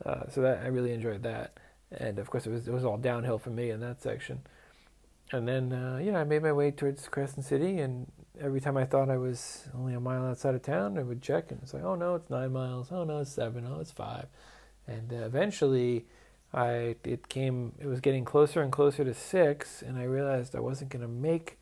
Uh, 0.05 0.29
so 0.31 0.43
that 0.43 0.63
I 0.63 0.69
really 0.69 0.93
enjoyed 0.93 1.23
that 1.25 1.59
and 1.91 2.19
of 2.19 2.31
course 2.31 2.47
it 2.47 2.51
was 2.51 2.69
it 2.69 2.73
was 2.73 2.85
all 2.85 2.97
downhill 2.97 3.39
for 3.39 3.51
me 3.51 3.71
in 3.71 3.81
that 3.81 4.03
section. 4.03 4.41
And 5.33 5.47
then 5.47 5.73
uh, 5.73 6.01
yeah 6.03 6.19
I 6.19 6.25
made 6.25 6.43
my 6.43 6.53
way 6.53 6.71
towards 6.71 7.09
Crescent 7.09 7.45
City 7.45 7.81
and 7.81 8.11
every 8.41 8.61
time 8.61 8.77
I 8.77 8.85
thought 8.85 9.11
I 9.11 9.17
was 9.17 9.69
only 9.75 9.95
a 9.95 10.01
mile 10.01 10.25
outside 10.25 10.55
of 10.55 10.63
town 10.63 10.99
I 10.99 11.03
would 11.03 11.23
check 11.23 11.51
and 11.51 11.61
it's 11.63 11.75
like 11.75 11.85
oh 11.85 11.95
no 11.95 12.15
it's 12.17 12.31
nine 12.31 12.53
miles. 12.53 12.89
Oh 12.91 13.05
no 13.05 13.19
it's 13.21 13.33
seven. 13.33 13.67
Oh 13.67 13.81
it's 13.81 13.93
five. 13.93 14.27
And 14.87 15.13
uh, 15.13 15.17
eventually 15.17 16.07
I 16.53 16.97
it 17.05 17.29
came 17.29 17.73
it 17.79 17.87
was 17.87 18.01
getting 18.01 18.25
closer 18.25 18.63
and 18.63 18.73
closer 18.73 19.05
to 19.05 19.15
6 19.15 19.83
and 19.83 19.99
I 19.99 20.05
realized 20.05 20.57
I 20.57 20.61
wasn't 20.61 20.91
going 20.91 21.03
to 21.03 21.09
make 21.09 21.59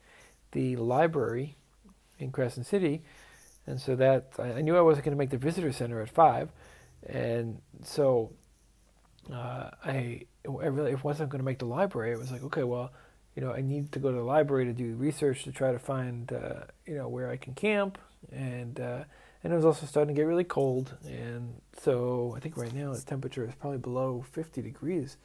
the 0.51 0.75
library 0.77 1.55
in 2.19 2.31
Crescent 2.31 2.65
City. 2.65 3.03
And 3.65 3.81
so 3.81 3.97
that 3.97 4.31
I 4.39 4.61
knew 4.61 4.77
I 4.77 4.81
wasn't 4.81 5.05
going 5.05 5.15
to 5.15 5.19
make 5.19 5.29
the 5.29 5.37
visitor 5.37 5.73
center 5.73 6.01
at 6.01 6.09
5 6.09 6.51
and 7.05 7.61
so 7.83 8.31
uh, 9.31 9.71
I 9.83 10.21
I 10.45 10.67
really 10.67 10.91
it 10.91 11.03
wasn't 11.03 11.29
going 11.29 11.39
to 11.39 11.45
make 11.45 11.59
the 11.59 11.65
library 11.65 12.11
it 12.11 12.19
was 12.19 12.31
like 12.31 12.43
okay 12.43 12.63
well 12.63 12.91
you 13.35 13.41
know 13.41 13.51
I 13.51 13.61
need 13.61 13.91
to 13.93 13.99
go 13.99 14.09
to 14.09 14.17
the 14.17 14.23
library 14.23 14.65
to 14.65 14.73
do 14.73 14.95
research 14.95 15.43
to 15.43 15.51
try 15.51 15.71
to 15.71 15.79
find 15.79 16.31
uh, 16.31 16.65
you 16.85 16.95
know 16.95 17.07
where 17.07 17.29
I 17.29 17.37
can 17.37 17.53
camp 17.53 17.97
and 18.31 18.79
uh, 18.79 19.03
and 19.43 19.53
it 19.53 19.55
was 19.55 19.65
also 19.65 19.85
starting 19.85 20.13
to 20.15 20.19
get 20.19 20.27
really 20.27 20.43
cold. 20.43 20.97
And 21.07 21.61
so 21.81 22.33
I 22.35 22.39
think 22.39 22.57
right 22.57 22.73
now 22.73 22.93
the 22.93 23.01
temperature 23.01 23.45
is 23.45 23.53
probably 23.55 23.77
below 23.77 24.25
50 24.31 24.61
degrees. 24.61 25.17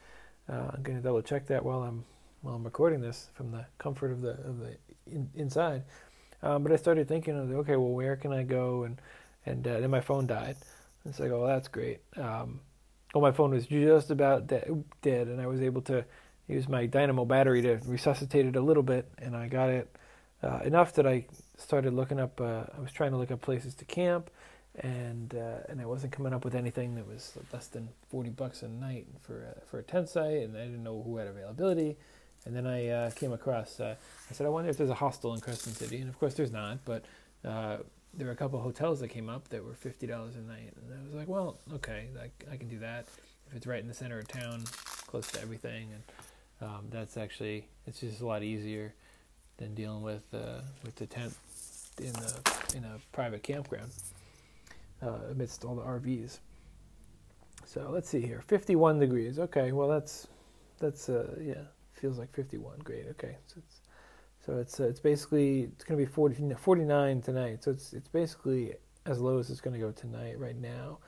Uh, 0.49 0.71
I'm 0.73 0.83
going 0.83 0.97
to 0.97 1.03
double 1.03 1.23
check 1.23 1.47
that 1.49 1.65
while 1.65 1.83
I'm 1.83 2.05
while 2.43 2.57
I'm 2.57 2.65
recording 2.65 3.01
this 3.01 3.29
from 3.35 3.53
the 3.53 3.67
comfort 3.79 4.11
of 4.11 4.21
the 4.21 4.33
of 4.33 4.59
the 4.59 4.77
in, 5.07 5.31
inside. 5.35 5.85
Um, 6.43 6.63
but 6.63 6.73
I 6.73 6.77
started 6.77 7.09
thinking, 7.09 7.35
okay, 7.35 7.77
well, 7.77 7.91
where 7.91 8.17
can 8.17 8.33
I 8.33 8.43
go? 8.43 8.85
And 8.85 9.01
and 9.47 9.67
uh, 9.67 9.81
then 9.81 9.91
my 9.91 10.01
phone 10.01 10.27
died. 10.27 10.57
And 11.05 11.15
so 11.15 11.25
I 11.25 11.29
go, 11.29 11.41
well, 11.41 11.49
that's 11.49 11.69
great. 11.69 12.01
Um, 12.17 12.61
well, 13.15 13.23
my 13.23 13.33
phone 13.33 13.51
was 13.51 13.67
just 13.67 14.11
about 14.11 14.47
de- 14.47 14.85
dead, 15.03 15.29
and 15.29 15.41
I 15.41 15.47
was 15.47 15.61
able 15.61 15.83
to 15.83 16.05
use 16.49 16.69
my 16.69 16.87
dynamo 16.87 17.25
battery 17.25 17.63
to 17.63 17.79
resuscitate 17.87 18.47
it 18.47 18.57
a 18.57 18.61
little 18.61 18.83
bit, 18.83 19.11
and 19.19 19.37
I 19.37 19.49
got 19.49 19.71
it 19.71 19.95
uh, 20.43 20.61
enough 20.65 20.95
that 20.95 21.07
I 21.07 21.27
started 21.57 21.93
looking 21.93 22.19
up. 22.19 22.41
Uh, 22.41 22.65
I 22.77 22.81
was 22.81 22.93
trying 22.93 23.13
to 23.13 23.17
look 23.17 23.31
up 23.31 23.41
places 23.41 23.75
to 23.77 23.85
camp, 23.85 24.31
and 24.81 25.35
uh, 25.35 25.67
and 25.69 25.81
I 25.81 25.85
wasn't 25.85 26.13
coming 26.13 26.33
up 26.33 26.45
with 26.45 26.55
anything 26.55 26.95
that 26.95 27.07
was 27.07 27.37
less 27.53 27.67
than 27.67 27.91
forty 28.11 28.31
bucks 28.31 28.63
a 28.63 28.69
night 28.69 29.07
for 29.21 29.57
for 29.67 29.79
a 29.79 29.83
tent 29.83 30.09
site, 30.09 30.43
and 30.43 30.57
I 30.57 30.65
didn't 30.65 30.83
know 30.83 31.03
who 31.03 31.17
had 31.19 31.29
availability. 31.29 31.97
And 32.45 32.57
then 32.57 32.67
I 32.67 32.89
uh, 32.89 33.11
came 33.11 33.33
across. 33.33 33.79
Uh, 33.79 33.95
I 34.29 34.33
said, 34.35 34.47
I 34.47 34.51
wonder 34.51 34.69
if 34.69 34.77
there's 34.77 34.91
a 34.91 34.95
hostel 34.95 35.33
in 35.33 35.41
Crescent 35.41 35.77
City, 35.77 35.99
and 35.99 36.09
of 36.09 36.19
course 36.19 36.35
there's 36.35 36.53
not, 36.53 36.79
but. 36.85 37.05
There 38.15 38.27
were 38.27 38.33
a 38.33 38.37
couple 38.37 38.59
of 38.59 38.65
hotels 38.65 39.01
that 39.01 39.09
came 39.09 39.29
up 39.29 39.49
that 39.49 39.65
were 39.65 39.75
fifty 39.75 40.07
dollars 40.07 40.37
a 40.37 40.41
night, 40.41 40.75
and 40.77 40.99
I 40.99 41.03
was 41.05 41.15
like, 41.15 41.29
"Well, 41.29 41.59
okay, 41.75 42.09
I, 42.21 42.53
I 42.53 42.57
can 42.57 42.69
do 42.69 42.79
that 42.81 43.07
if 43.49 43.57
it's 43.57 43.67
right 43.67 43.81
in 43.81 43.89
the 43.89 43.95
center 43.95 44.19
of 44.19 44.29
town, 44.29 44.65
close 45.07 45.31
to 45.33 45.41
everything." 45.41 45.89
And 45.93 46.69
um, 46.69 46.87
that's 46.91 47.17
actually 47.17 47.69
it's 47.87 48.01
just 48.01 48.21
a 48.21 48.27
lot 48.27 48.43
easier 48.43 48.95
than 49.57 49.75
dealing 49.75 50.03
with 50.03 50.23
uh, 50.35 50.61
with 50.85 50.97
the 50.97 51.07
tent 51.07 51.35
in 52.01 52.15
a 52.15 52.77
in 52.77 52.85
a 52.85 52.99
private 53.13 53.43
campground 53.43 53.91
uh, 55.03 55.19
amidst 55.31 55.65
all 55.65 55.75
the 55.75 55.83
RVs. 55.83 56.39
So 57.65 57.89
let's 57.91 58.09
see 58.09 58.21
here, 58.21 58.43
51 58.47 58.99
degrees. 58.99 59.39
Okay, 59.39 59.73
well 59.73 59.89
that's 59.89 60.27
that's 60.79 61.09
uh, 61.09 61.35
yeah, 61.41 61.63
feels 61.95 62.19
like 62.19 62.33
51. 62.33 62.79
Great. 62.81 63.07
Okay, 63.11 63.37
so 63.47 63.55
it's 63.59 63.81
so 64.45 64.59
it's 64.59 64.81
uh, 64.81 64.85
it's 64.85 65.01
basically 65.01 65.63
it's 65.73 65.85
going 65.85 65.99
to 65.99 66.05
be 66.05 66.11
40, 66.11 66.55
49 66.55 67.21
tonight. 67.23 67.63
So 67.63 67.71
it's 67.71 67.93
it's 67.93 68.09
basically 68.09 68.75
as 69.07 69.21
low 69.21 69.39
as 69.39 69.51
it's 69.51 69.61
going 69.61 69.75
to 69.75 69.81
go 69.81 69.93
tonight 69.93 70.39
right 70.39 70.57
now. 70.57 70.99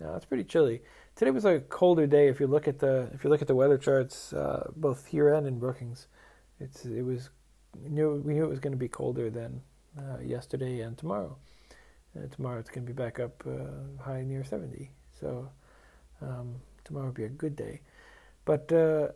Now 0.00 0.14
it's 0.16 0.24
pretty 0.24 0.44
chilly. 0.44 0.82
Today 1.14 1.30
was 1.30 1.44
a 1.44 1.60
colder 1.60 2.06
day. 2.06 2.28
If 2.28 2.40
you 2.40 2.46
look 2.46 2.68
at 2.68 2.78
the 2.78 3.08
if 3.14 3.24
you 3.24 3.30
look 3.30 3.40
at 3.40 3.48
the 3.48 3.54
weather 3.54 3.78
charts, 3.78 4.32
uh, 4.32 4.70
both 4.76 5.06
here 5.06 5.32
and 5.32 5.46
in 5.46 5.58
Brookings, 5.58 6.08
it's 6.60 6.84
it 6.84 7.02
was 7.02 7.30
knew 7.88 8.22
we 8.24 8.34
knew 8.34 8.44
it 8.44 8.50
was 8.50 8.60
going 8.60 8.72
to 8.72 8.78
be 8.78 8.88
colder 8.88 9.30
than 9.30 9.62
uh, 9.98 10.18
yesterday 10.18 10.80
and 10.80 10.98
tomorrow. 10.98 11.36
Uh, 12.16 12.26
tomorrow 12.30 12.58
it's 12.58 12.70
going 12.70 12.86
to 12.86 12.92
be 12.92 12.96
back 12.96 13.18
up 13.18 13.42
uh, 13.46 14.02
high 14.02 14.22
near 14.22 14.44
70. 14.44 14.90
So 15.18 15.48
um, 16.20 16.56
tomorrow 16.84 17.06
will 17.06 17.12
be 17.12 17.24
a 17.24 17.28
good 17.28 17.56
day. 17.56 17.80
But 18.44 18.70
uh, 18.72 19.08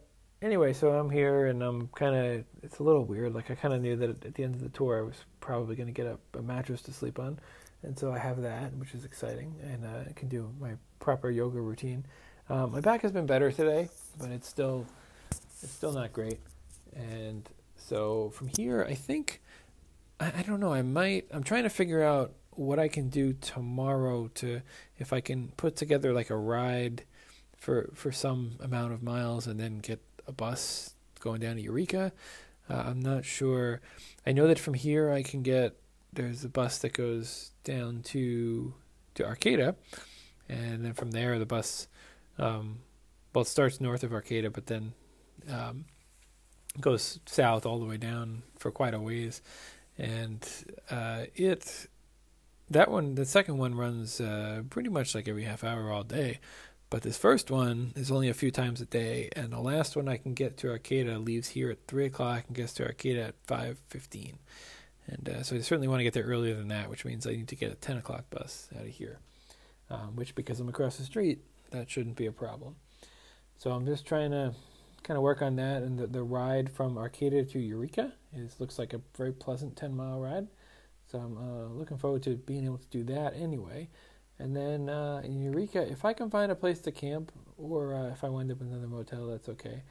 anyway, 0.43 0.73
so 0.73 0.93
I'm 0.93 1.11
here 1.11 1.47
and 1.47 1.63
I'm 1.63 1.89
kind 1.89 2.15
of, 2.15 2.45
it's 2.63 2.79
a 2.79 2.83
little 2.83 3.05
weird. 3.05 3.35
Like 3.35 3.51
I 3.51 3.55
kind 3.55 3.75
of 3.75 3.81
knew 3.81 3.97
that 3.97 4.25
at 4.25 4.35
the 4.35 4.45
end 4.45 4.55
of 4.55 4.61
the 4.61 4.69
tour 4.69 4.99
I 4.99 5.03
was 5.03 5.17
probably 5.41 5.77
going 5.77 5.87
to 5.87 5.93
get 5.93 6.07
a, 6.07 6.19
a, 6.39 6.43
mattress 6.43 6.83
to 6.83 6.93
sleep 6.93 7.19
on. 7.19 7.39
And 7.83 7.99
so 7.99 8.13
I 8.13 8.19
have 8.19 8.43
that, 8.43 8.75
which 8.75 8.95
is 8.95 9.05
exciting. 9.05 9.55
And 9.63 9.85
uh, 9.85 10.09
I 10.09 10.13
can 10.13 10.29
do 10.29 10.53
my 10.61 10.73
proper 11.01 11.31
yoga 11.31 11.61
routine. 11.61 12.05
Um, 12.49 12.73
my 12.73 12.81
back 12.81 13.03
has 13.03 13.13
been 13.13 13.27
better 13.27 13.53
today, 13.53 13.89
but 14.19 14.31
it's 14.31 14.49
still, 14.49 14.87
it's 15.31 15.73
still 15.73 15.93
not 15.93 16.13
great. 16.13 16.41
And 16.95 17.49
so 17.77 18.31
from 18.31 18.49
here, 18.57 18.87
I 18.89 18.95
think 18.95 19.41
I, 20.21 20.33
I 20.39 20.43
don't 20.43 20.61
know. 20.61 20.73
I 20.73 20.83
might. 20.83 21.27
I'm 21.31 21.43
trying 21.43 21.65
to 21.65 21.71
figure 21.71 22.03
out 22.03 22.33
what 22.51 22.79
I 22.79 22.89
can 22.89 23.09
do 23.09 23.33
tomorrow 23.35 24.29
to 24.35 24.63
if 24.99 25.13
I 25.13 25.21
can 25.21 25.53
put 25.57 25.77
together 25.77 26.13
like 26.13 26.31
a 26.31 26.37
ride 26.37 27.05
for 27.57 27.91
for 27.95 28.13
some 28.13 28.57
amount 28.61 28.93
of 28.93 29.03
miles 29.03 29.47
and 29.47 29.59
then 29.59 29.79
get 29.79 30.01
a 30.29 30.33
bus 30.33 30.95
going 31.21 31.41
down 31.41 31.57
to 31.57 31.63
Eureka. 31.63 32.13
Uh, 32.71 32.85
I'm 32.87 33.01
not 33.01 33.25
sure. 33.25 33.81
I 34.27 34.33
know 34.33 34.47
that 34.47 34.59
from 34.59 34.75
here 34.75 35.11
I 35.11 35.23
can 35.23 35.43
get 35.43 35.75
there's 36.13 36.45
a 36.45 36.49
bus 36.49 36.79
that 36.79 36.93
goes 36.93 37.51
down 37.65 38.03
to 38.03 38.75
to 39.15 39.27
Arcata, 39.27 39.75
and 40.49 40.85
then 40.85 40.93
from 40.93 41.11
there 41.11 41.39
the 41.39 41.47
bus 41.47 41.89
um, 42.39 42.81
well 43.35 43.43
it 43.43 43.49
starts 43.49 43.81
north 43.81 44.05
of 44.05 44.13
Arcata, 44.13 44.51
but 44.51 44.67
then 44.67 44.93
um, 45.51 45.87
goes 46.81 47.19
south 47.27 47.67
all 47.67 47.79
the 47.79 47.87
way 47.87 47.97
down 47.97 48.43
for 48.59 48.71
quite 48.71 48.95
a 48.95 49.01
ways, 49.01 49.43
and 49.97 50.47
uh, 50.91 51.25
it 51.35 51.89
that 52.71 52.91
one, 52.91 53.15
the 53.15 53.25
second 53.25 53.59
one 53.59 53.75
runs 53.75 54.21
uh, 54.21 54.63
pretty 54.69 54.91
much 54.91 55.15
like 55.15 55.29
every 55.29 55.45
half 55.45 55.65
hour 55.65 55.91
all 55.91 56.03
day. 56.03 56.39
But 56.91 57.03
this 57.03 57.19
first 57.19 57.51
one 57.51 57.93
is 57.97 58.11
only 58.11 58.31
a 58.31 58.35
few 58.35 58.51
times 58.51 58.81
a 58.81 58.87
day, 58.87 59.29
and 59.37 59.53
the 59.53 59.61
last 59.61 59.95
one 59.95 60.09
I 60.09 60.17
can 60.17 60.33
get 60.33 60.57
to 60.59 60.71
Arcata 60.71 61.19
leaves 61.19 61.49
here 61.49 61.71
at 61.71 61.87
three 61.87 62.07
o'clock 62.07 62.45
and 62.47 62.57
gets 62.57 62.73
to 62.75 62.87
Arcata 62.87 63.23
at 63.23 63.35
five 63.47 63.79
fifteen. 63.89 64.39
And 65.07 65.29
uh, 65.29 65.43
so 65.43 65.57
I 65.57 65.61
certainly 65.61 65.89
want 65.89 66.01
to 66.01 66.05
get 66.05 66.15
there 66.15 66.25
earlier 66.25 66.55
than 66.55 66.69
that, 66.69 66.89
which 66.89 67.05
means 67.05 67.27
I 67.27 67.33
need 67.33 67.49
to 67.49 67.57
get 67.57 67.73
a 67.73 67.75
ten 67.75 67.99
o'clock 67.99 68.31
bus 68.31 68.69
out 68.75 68.87
of 68.87 68.89
here. 68.89 69.19
Um, 69.91 70.17
which, 70.17 70.35
because 70.35 70.61
I'm 70.61 70.69
across 70.69 70.97
the 70.99 71.05
street, 71.05 71.41
that 71.71 71.91
shouldn't 71.91 72.17
be 72.17 72.27
a 72.27 72.33
problem. 72.33 72.77
So 73.57 73.71
I'm 73.71 73.87
just 73.87 74.07
trying 74.07 74.31
to 74.33 74.55
kind 75.03 75.17
of 75.17 75.23
work 75.23 75.41
on 75.43 75.57
that. 75.57 75.83
And 75.83 75.99
the, 75.99 76.07
the 76.07 76.23
ride 76.23 76.71
from 76.71 76.97
Arcata 76.99 77.45
to 77.45 77.59
Eureka 77.59 78.13
is 78.35 78.61
looks 78.61 78.79
like 78.79 78.93
a 78.93 79.01
very 79.17 79.33
pleasant 79.33 79.77
ten 79.77 79.95
mile 79.95 80.21
ride. 80.21 80.49
So 81.11 81.19
I'm 81.19 81.37
uh, 81.39 81.69
looking 81.75 81.97
forward 81.97 82.23
to 82.25 82.37
being 82.37 82.65
able 82.65 82.79
to 82.79 82.87
do 82.89 83.03
that 83.05 83.35
anyway. 83.35 83.89
And 84.39 84.57
then 84.57 84.89
uh, 84.89 85.21
in 85.25 85.41
Eureka, 85.43 85.91
if 85.91 86.05
I 86.05 86.13
can 86.13 86.31
find 86.31 86.53
a 86.53 86.55
place 86.55 86.81
to 86.81 86.93
camp, 86.93 87.33
or 87.57 87.95
uh, 87.95 88.13
if 88.13 88.23
I 88.23 88.29
wind 88.29 88.53
up 88.53 88.61
in 88.61 88.69
another 88.69 88.87
motel, 88.87 89.27
that's 89.27 89.49
okay. 89.49 89.83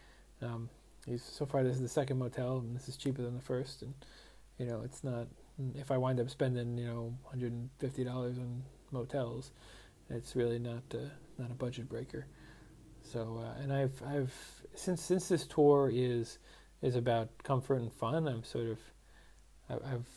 Um, 0.41 0.69
so 1.17 1.45
far, 1.45 1.63
this 1.63 1.75
is 1.75 1.81
the 1.81 1.89
second 1.89 2.17
motel, 2.17 2.59
and 2.59 2.75
this 2.75 2.87
is 2.87 2.97
cheaper 2.97 3.21
than 3.21 3.35
the 3.35 3.41
first. 3.41 3.81
And 3.81 3.93
you 4.57 4.65
know, 4.65 4.81
it's 4.83 5.03
not. 5.03 5.27
If 5.75 5.91
I 5.91 5.97
wind 5.97 6.19
up 6.19 6.29
spending, 6.29 6.77
you 6.77 6.85
know, 6.85 7.17
hundred 7.29 7.51
and 7.51 7.69
fifty 7.79 8.03
dollars 8.03 8.37
on 8.37 8.63
motels, 8.91 9.51
it's 10.09 10.35
really 10.35 10.59
not 10.59 10.83
uh, 10.93 11.09
not 11.37 11.51
a 11.51 11.55
budget 11.55 11.89
breaker. 11.89 12.27
So, 13.01 13.41
uh, 13.43 13.61
and 13.61 13.73
I've 13.73 14.01
I've 14.05 14.33
since 14.75 15.01
since 15.01 15.27
this 15.27 15.45
tour 15.45 15.91
is 15.93 16.39
is 16.81 16.95
about 16.95 17.29
comfort 17.43 17.81
and 17.81 17.91
fun, 17.91 18.27
I'm 18.27 18.43
sort 18.43 18.67
of 18.67 18.79
I've 19.69 20.07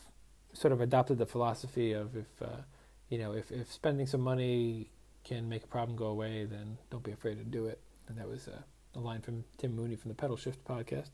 sort 0.53 0.73
of 0.73 0.81
adopted 0.81 1.19
the 1.19 1.27
philosophy 1.27 1.93
of 1.93 2.17
if 2.17 2.43
uh, 2.43 2.63
you 3.11 3.19
know, 3.19 3.33
if, 3.33 3.53
if 3.53 3.71
spending 3.71 4.07
some 4.07 4.23
money 4.23 4.89
can 5.25 5.49
make 5.49 5.65
a 5.65 5.67
problem 5.67 5.97
go 5.97 6.07
away, 6.07 6.47
then 6.47 6.79
don't 6.91 7.03
be 7.03 7.13
afraid 7.13 7.39
to 7.39 7.45
do 7.45 7.67
it. 7.67 7.81
And 8.09 8.17
that 8.17 8.29
was 8.29 8.49
uh, 8.49 8.63
a 8.95 9.01
line 9.01 9.21
from 9.21 9.45
Tim 9.59 9.77
Mooney 9.77 9.97
from 9.97 10.09
the 10.09 10.15
Pedal 10.15 10.37
Shift 10.37 10.65
podcast. 10.65 11.11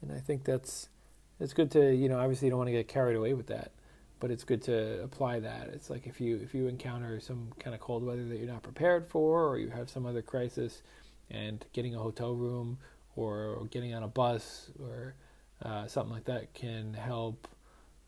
And 0.00 0.12
I 0.12 0.20
think 0.20 0.44
that's 0.44 0.88
it's 1.40 1.52
good 1.52 1.70
to 1.72 1.92
you 1.92 2.08
know 2.08 2.18
obviously 2.18 2.46
you 2.46 2.50
don't 2.50 2.58
want 2.58 2.68
to 2.68 2.72
get 2.72 2.86
carried 2.86 3.16
away 3.16 3.34
with 3.34 3.48
that, 3.48 3.72
but 4.20 4.30
it's 4.30 4.44
good 4.44 4.62
to 4.62 5.02
apply 5.02 5.40
that. 5.40 5.68
It's 5.72 5.90
like 5.90 6.06
if 6.06 6.20
you 6.20 6.36
if 6.36 6.54
you 6.54 6.68
encounter 6.68 7.18
some 7.20 7.48
kind 7.58 7.74
of 7.74 7.80
cold 7.80 8.04
weather 8.04 8.24
that 8.24 8.38
you're 8.38 8.46
not 8.46 8.62
prepared 8.62 9.08
for, 9.08 9.48
or 9.48 9.58
you 9.58 9.70
have 9.70 9.90
some 9.90 10.06
other 10.06 10.22
crisis, 10.22 10.82
and 11.30 11.64
getting 11.72 11.94
a 11.94 11.98
hotel 11.98 12.34
room 12.34 12.78
or, 13.16 13.66
getting 13.70 13.94
on 13.94 14.02
a 14.02 14.08
bus 14.08 14.70
or 14.80 15.14
uh, 15.62 15.86
something 15.86 16.12
like 16.12 16.24
that 16.24 16.52
can 16.52 16.94
help 16.94 17.48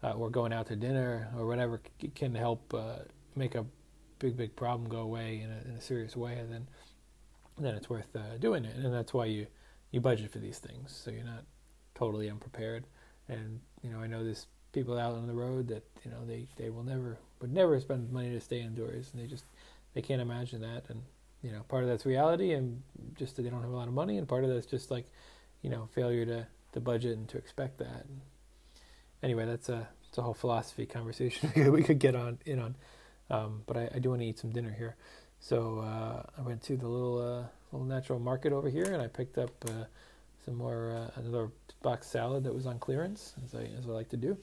uh, 0.07 0.13
or 0.13 0.31
going 0.31 0.53
out 0.53 0.67
to 0.69 0.77
dinner 0.77 1.29
or 1.37 1.47
whatever 1.47 1.81
can 2.15 2.35
help 2.35 2.73
uh, 2.75 2.99
make 3.35 3.55
a 3.55 3.65
big 4.19 4.37
big 4.37 4.55
problem 4.57 4.89
go 4.89 4.99
away 4.99 5.41
in 5.41 5.51
a, 5.51 5.71
in 5.71 5.77
a 5.77 5.81
serious 5.81 6.17
way, 6.17 6.35
and 6.35 6.53
then 6.53 6.69
then 7.59 7.75
it's 7.75 7.91
worth 7.91 8.15
uh, 8.15 8.37
doing 8.39 8.65
it, 8.65 8.77
and 8.77 8.93
that's 8.95 9.13
why 9.13 9.25
you 9.25 9.47
you 9.91 10.01
budget 10.01 10.31
for 10.31 10.39
these 10.39 10.59
things 10.59 11.01
so 11.05 11.11
you're 11.11 11.25
not 11.25 11.45
totally 11.95 12.29
unprepared. 12.29 12.85
And 13.29 13.61
you 13.83 13.91
know, 13.91 14.01
I 14.01 14.07
know 14.07 14.23
there's 14.23 14.47
people 14.73 14.99
out 14.99 15.15
on 15.15 15.27
the 15.27 15.35
road 15.35 15.69
that 15.69 15.85
you 16.05 16.11
know 16.11 16.25
they 16.25 16.47
they 16.57 16.71
will 16.71 16.85
never 16.85 17.19
would 17.41 17.53
never 17.53 17.81
spend 17.81 18.13
money 18.13 18.31
to 18.31 18.41
stay 18.41 18.61
indoors, 18.61 19.11
and 19.13 19.23
they 19.23 19.27
just 19.27 19.45
they 19.95 20.03
can't 20.03 20.21
imagine 20.21 20.61
that, 20.61 20.85
and 20.89 21.03
you 21.43 21.51
know, 21.51 21.63
part 21.69 21.83
of 21.83 21.89
that's 21.89 22.07
reality, 22.07 22.53
and 22.53 22.83
just 23.15 23.37
that 23.37 23.43
they 23.43 23.51
don't 23.51 23.63
have 23.63 23.71
a 23.71 23.77
lot 23.77 23.89
of 23.89 23.95
money, 23.95 24.19
and 24.19 24.29
part 24.29 24.45
of 24.45 24.51
that's 24.51 24.67
just 24.67 24.91
like 24.91 25.07
you 25.63 25.71
know 25.71 25.89
failure 25.95 26.25
to 26.27 26.47
to 26.73 26.81
budget 26.81 27.17
and 27.17 27.29
to 27.29 27.39
expect 27.39 27.79
that. 27.79 28.05
And 28.09 28.21
anyway, 29.23 29.47
that's 29.47 29.69
a 29.69 29.89
it's 30.09 30.19
a 30.19 30.23
whole 30.23 30.35
philosophy 30.35 30.87
conversation 30.87 31.53
we 31.73 31.83
could 31.83 31.99
get 31.99 32.15
on 32.15 32.39
in 32.47 32.59
on. 32.59 32.75
Um, 33.29 33.63
but 33.67 33.77
I, 33.77 33.91
I, 33.97 33.99
do 33.99 34.11
want 34.11 34.23
to 34.23 34.27
eat 34.27 34.39
some 34.39 34.51
dinner 34.51 34.71
here, 34.71 34.95
so 35.41 35.81
uh, 35.81 36.23
I 36.39 36.43
went 36.43 36.63
to 36.63 36.77
the 36.77 36.87
little 36.87 37.19
uh, 37.19 37.43
little 37.73 37.87
natural 37.87 38.21
market 38.21 38.53
over 38.53 38.71
here, 38.71 38.85
and 38.85 39.03
I 39.03 39.09
picked 39.09 39.37
up 39.37 39.51
uh, 39.69 39.87
some 40.45 40.55
more 40.55 40.93
uh, 40.93 41.21
another 41.21 41.51
box 41.83 42.07
salad 42.07 42.45
that 42.45 42.55
was 42.55 42.67
on 42.67 42.79
clearance, 42.79 43.35
as 43.45 43.53
I 43.55 43.65
as 43.77 43.87
I 43.87 43.91
like 43.91 44.09
to 44.11 44.17
do. 44.17 44.39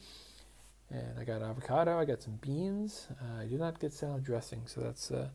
And 0.90 1.18
I 1.18 1.24
got 1.24 1.40
avocado, 1.40 1.98
I 1.98 2.04
got 2.04 2.22
some 2.22 2.34
beans. 2.42 3.08
Uh, 3.10 3.40
I 3.42 3.46
do 3.46 3.56
not 3.56 3.80
get 3.80 3.94
salad 3.94 4.22
dressing, 4.22 4.62
so 4.66 4.82
that's 4.82 5.10
uh, 5.10 5.28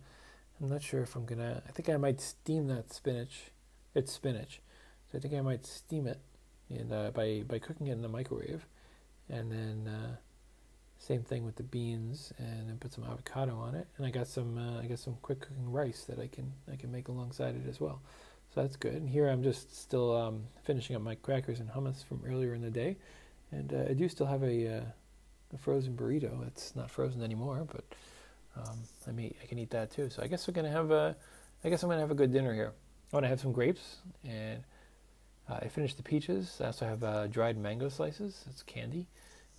I'm 0.62 0.69
not 0.69 0.84
sure 0.84 1.02
if 1.02 1.15
I'm 1.15 1.25
gonna. 1.25 1.63
I 1.67 1.71
think 1.71 1.89
I 1.89 1.97
might 1.97 2.21
steam 2.21 2.67
that 2.67 2.93
spinach. 2.93 3.52
It's 3.95 4.13
spinach, 4.13 4.62
so 5.12 5.17
I 5.17 5.21
think 5.21 5.34
I 5.34 5.41
might 5.41 5.65
steam 5.65 6.06
it, 6.06 6.19
and 6.69 7.13
by 7.15 7.43
by 7.47 7.58
cooking 7.58 7.88
it 7.88 7.93
in 7.93 8.04
the 8.04 8.10
microwave 8.10 8.67
and 9.30 9.52
then 9.52 9.88
uh, 9.88 10.15
same 10.98 11.24
thing 11.24 11.46
with 11.46 11.56
the 11.56 11.63
beans, 11.63 12.34
and 12.38 12.68
then 12.68 12.78
put 12.78 12.94
some 12.94 13.04
avocado 13.04 13.58
on 13.58 13.76
it. 13.76 13.88
And 13.98 14.06
I 14.06 14.12
got 14.12 14.28
some 14.28 14.58
uh, 14.58 14.82
I 14.82 14.86
got 14.86 15.00
some 15.00 15.18
quick 15.22 15.42
cooking 15.42 15.72
rice 15.72 16.04
that 16.06 16.20
I 16.20 16.28
can 16.28 16.52
I 16.72 16.76
can 16.76 16.92
make 16.92 17.08
alongside 17.08 17.56
it 17.56 17.68
as 17.70 17.80
well. 17.80 18.02
So 18.54 18.62
that's 18.62 18.76
good. 18.76 18.96
And 18.96 19.10
here 19.10 19.28
I'm 19.28 19.44
just 19.44 19.80
still 19.80 20.15
um, 20.15 20.44
finishing 20.63 20.96
up 20.96 21.02
my 21.02 21.15
crackers 21.15 21.60
and 21.60 21.70
hummus 21.70 22.04
from 22.04 22.22
earlier 22.28 22.54
in 22.54 22.62
the 22.62 22.72
day, 22.72 22.98
and 23.52 23.74
uh, 23.74 23.89
I 23.89 23.94
do 23.94 24.10
still 24.10 24.26
have 24.26 24.44
a, 24.44 24.78
uh, 24.78 24.82
a 25.54 25.58
frozen 25.58 25.96
burrito. 25.96 26.46
It's 26.48 26.76
not 26.76 26.89
frozen 26.89 27.22
anymore, 27.24 27.68
but 27.72 27.86
um, 28.58 28.80
I 29.08 29.12
may 29.12 29.34
I 29.42 29.46
can 29.46 29.60
eat 29.60 29.70
that 29.72 29.92
too. 29.92 30.10
So 30.10 30.22
I 30.24 30.28
guess 30.28 30.48
we're 30.48 30.54
gonna 30.54 30.72
have 30.72 30.92
a 30.92 31.15
I 31.63 31.70
guess 31.70 31.84
I'm 31.84 31.89
gonna 31.89 32.02
have 32.02 32.12
a 32.12 32.15
good 32.15 32.34
dinner 32.34 32.54
here. 32.54 32.74
I 33.12 33.15
want 33.15 33.24
to 33.24 33.30
have 33.30 33.39
some 33.39 33.52
grapes 33.52 33.98
and 34.24 34.63
I 35.50 35.68
finished 35.68 35.98
the 35.98 36.04
peaches. 36.04 36.58
I 36.62 36.68
also 36.68 36.86
have 36.86 37.04
uh, 37.04 37.28
dried 37.28 37.58
mango 37.58 37.90
slices. 37.90 38.46
It's 38.50 38.62
candy, 38.64 39.08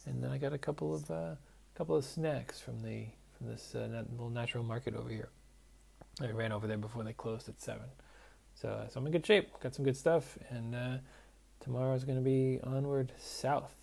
and 0.06 0.22
then 0.22 0.30
I 0.30 0.38
got 0.38 0.52
a 0.52 0.58
couple 0.58 0.94
of 0.94 1.10
uh, 1.10 1.34
couple 1.74 1.96
of 1.96 2.04
snacks 2.04 2.60
from 2.60 2.80
the 2.80 3.06
from 3.36 3.48
this 3.48 3.74
uh, 3.74 4.04
little 4.10 4.30
natural 4.30 4.62
market 4.62 4.94
over 4.94 5.08
here. 5.08 5.30
I 6.20 6.30
ran 6.30 6.52
over 6.52 6.66
there 6.66 6.78
before 6.78 7.02
they 7.02 7.12
closed 7.12 7.48
at 7.48 7.60
seven, 7.60 7.86
so 8.54 8.86
so 8.90 9.00
I'm 9.00 9.06
in 9.06 9.12
good 9.12 9.26
shape. 9.26 9.58
Got 9.60 9.74
some 9.74 9.84
good 9.84 9.96
stuff, 9.96 10.38
and 10.50 11.00
tomorrow 11.60 11.94
is 11.94 12.04
going 12.04 12.18
to 12.18 12.24
be 12.24 12.60
onward 12.62 13.12
south. 13.18 13.79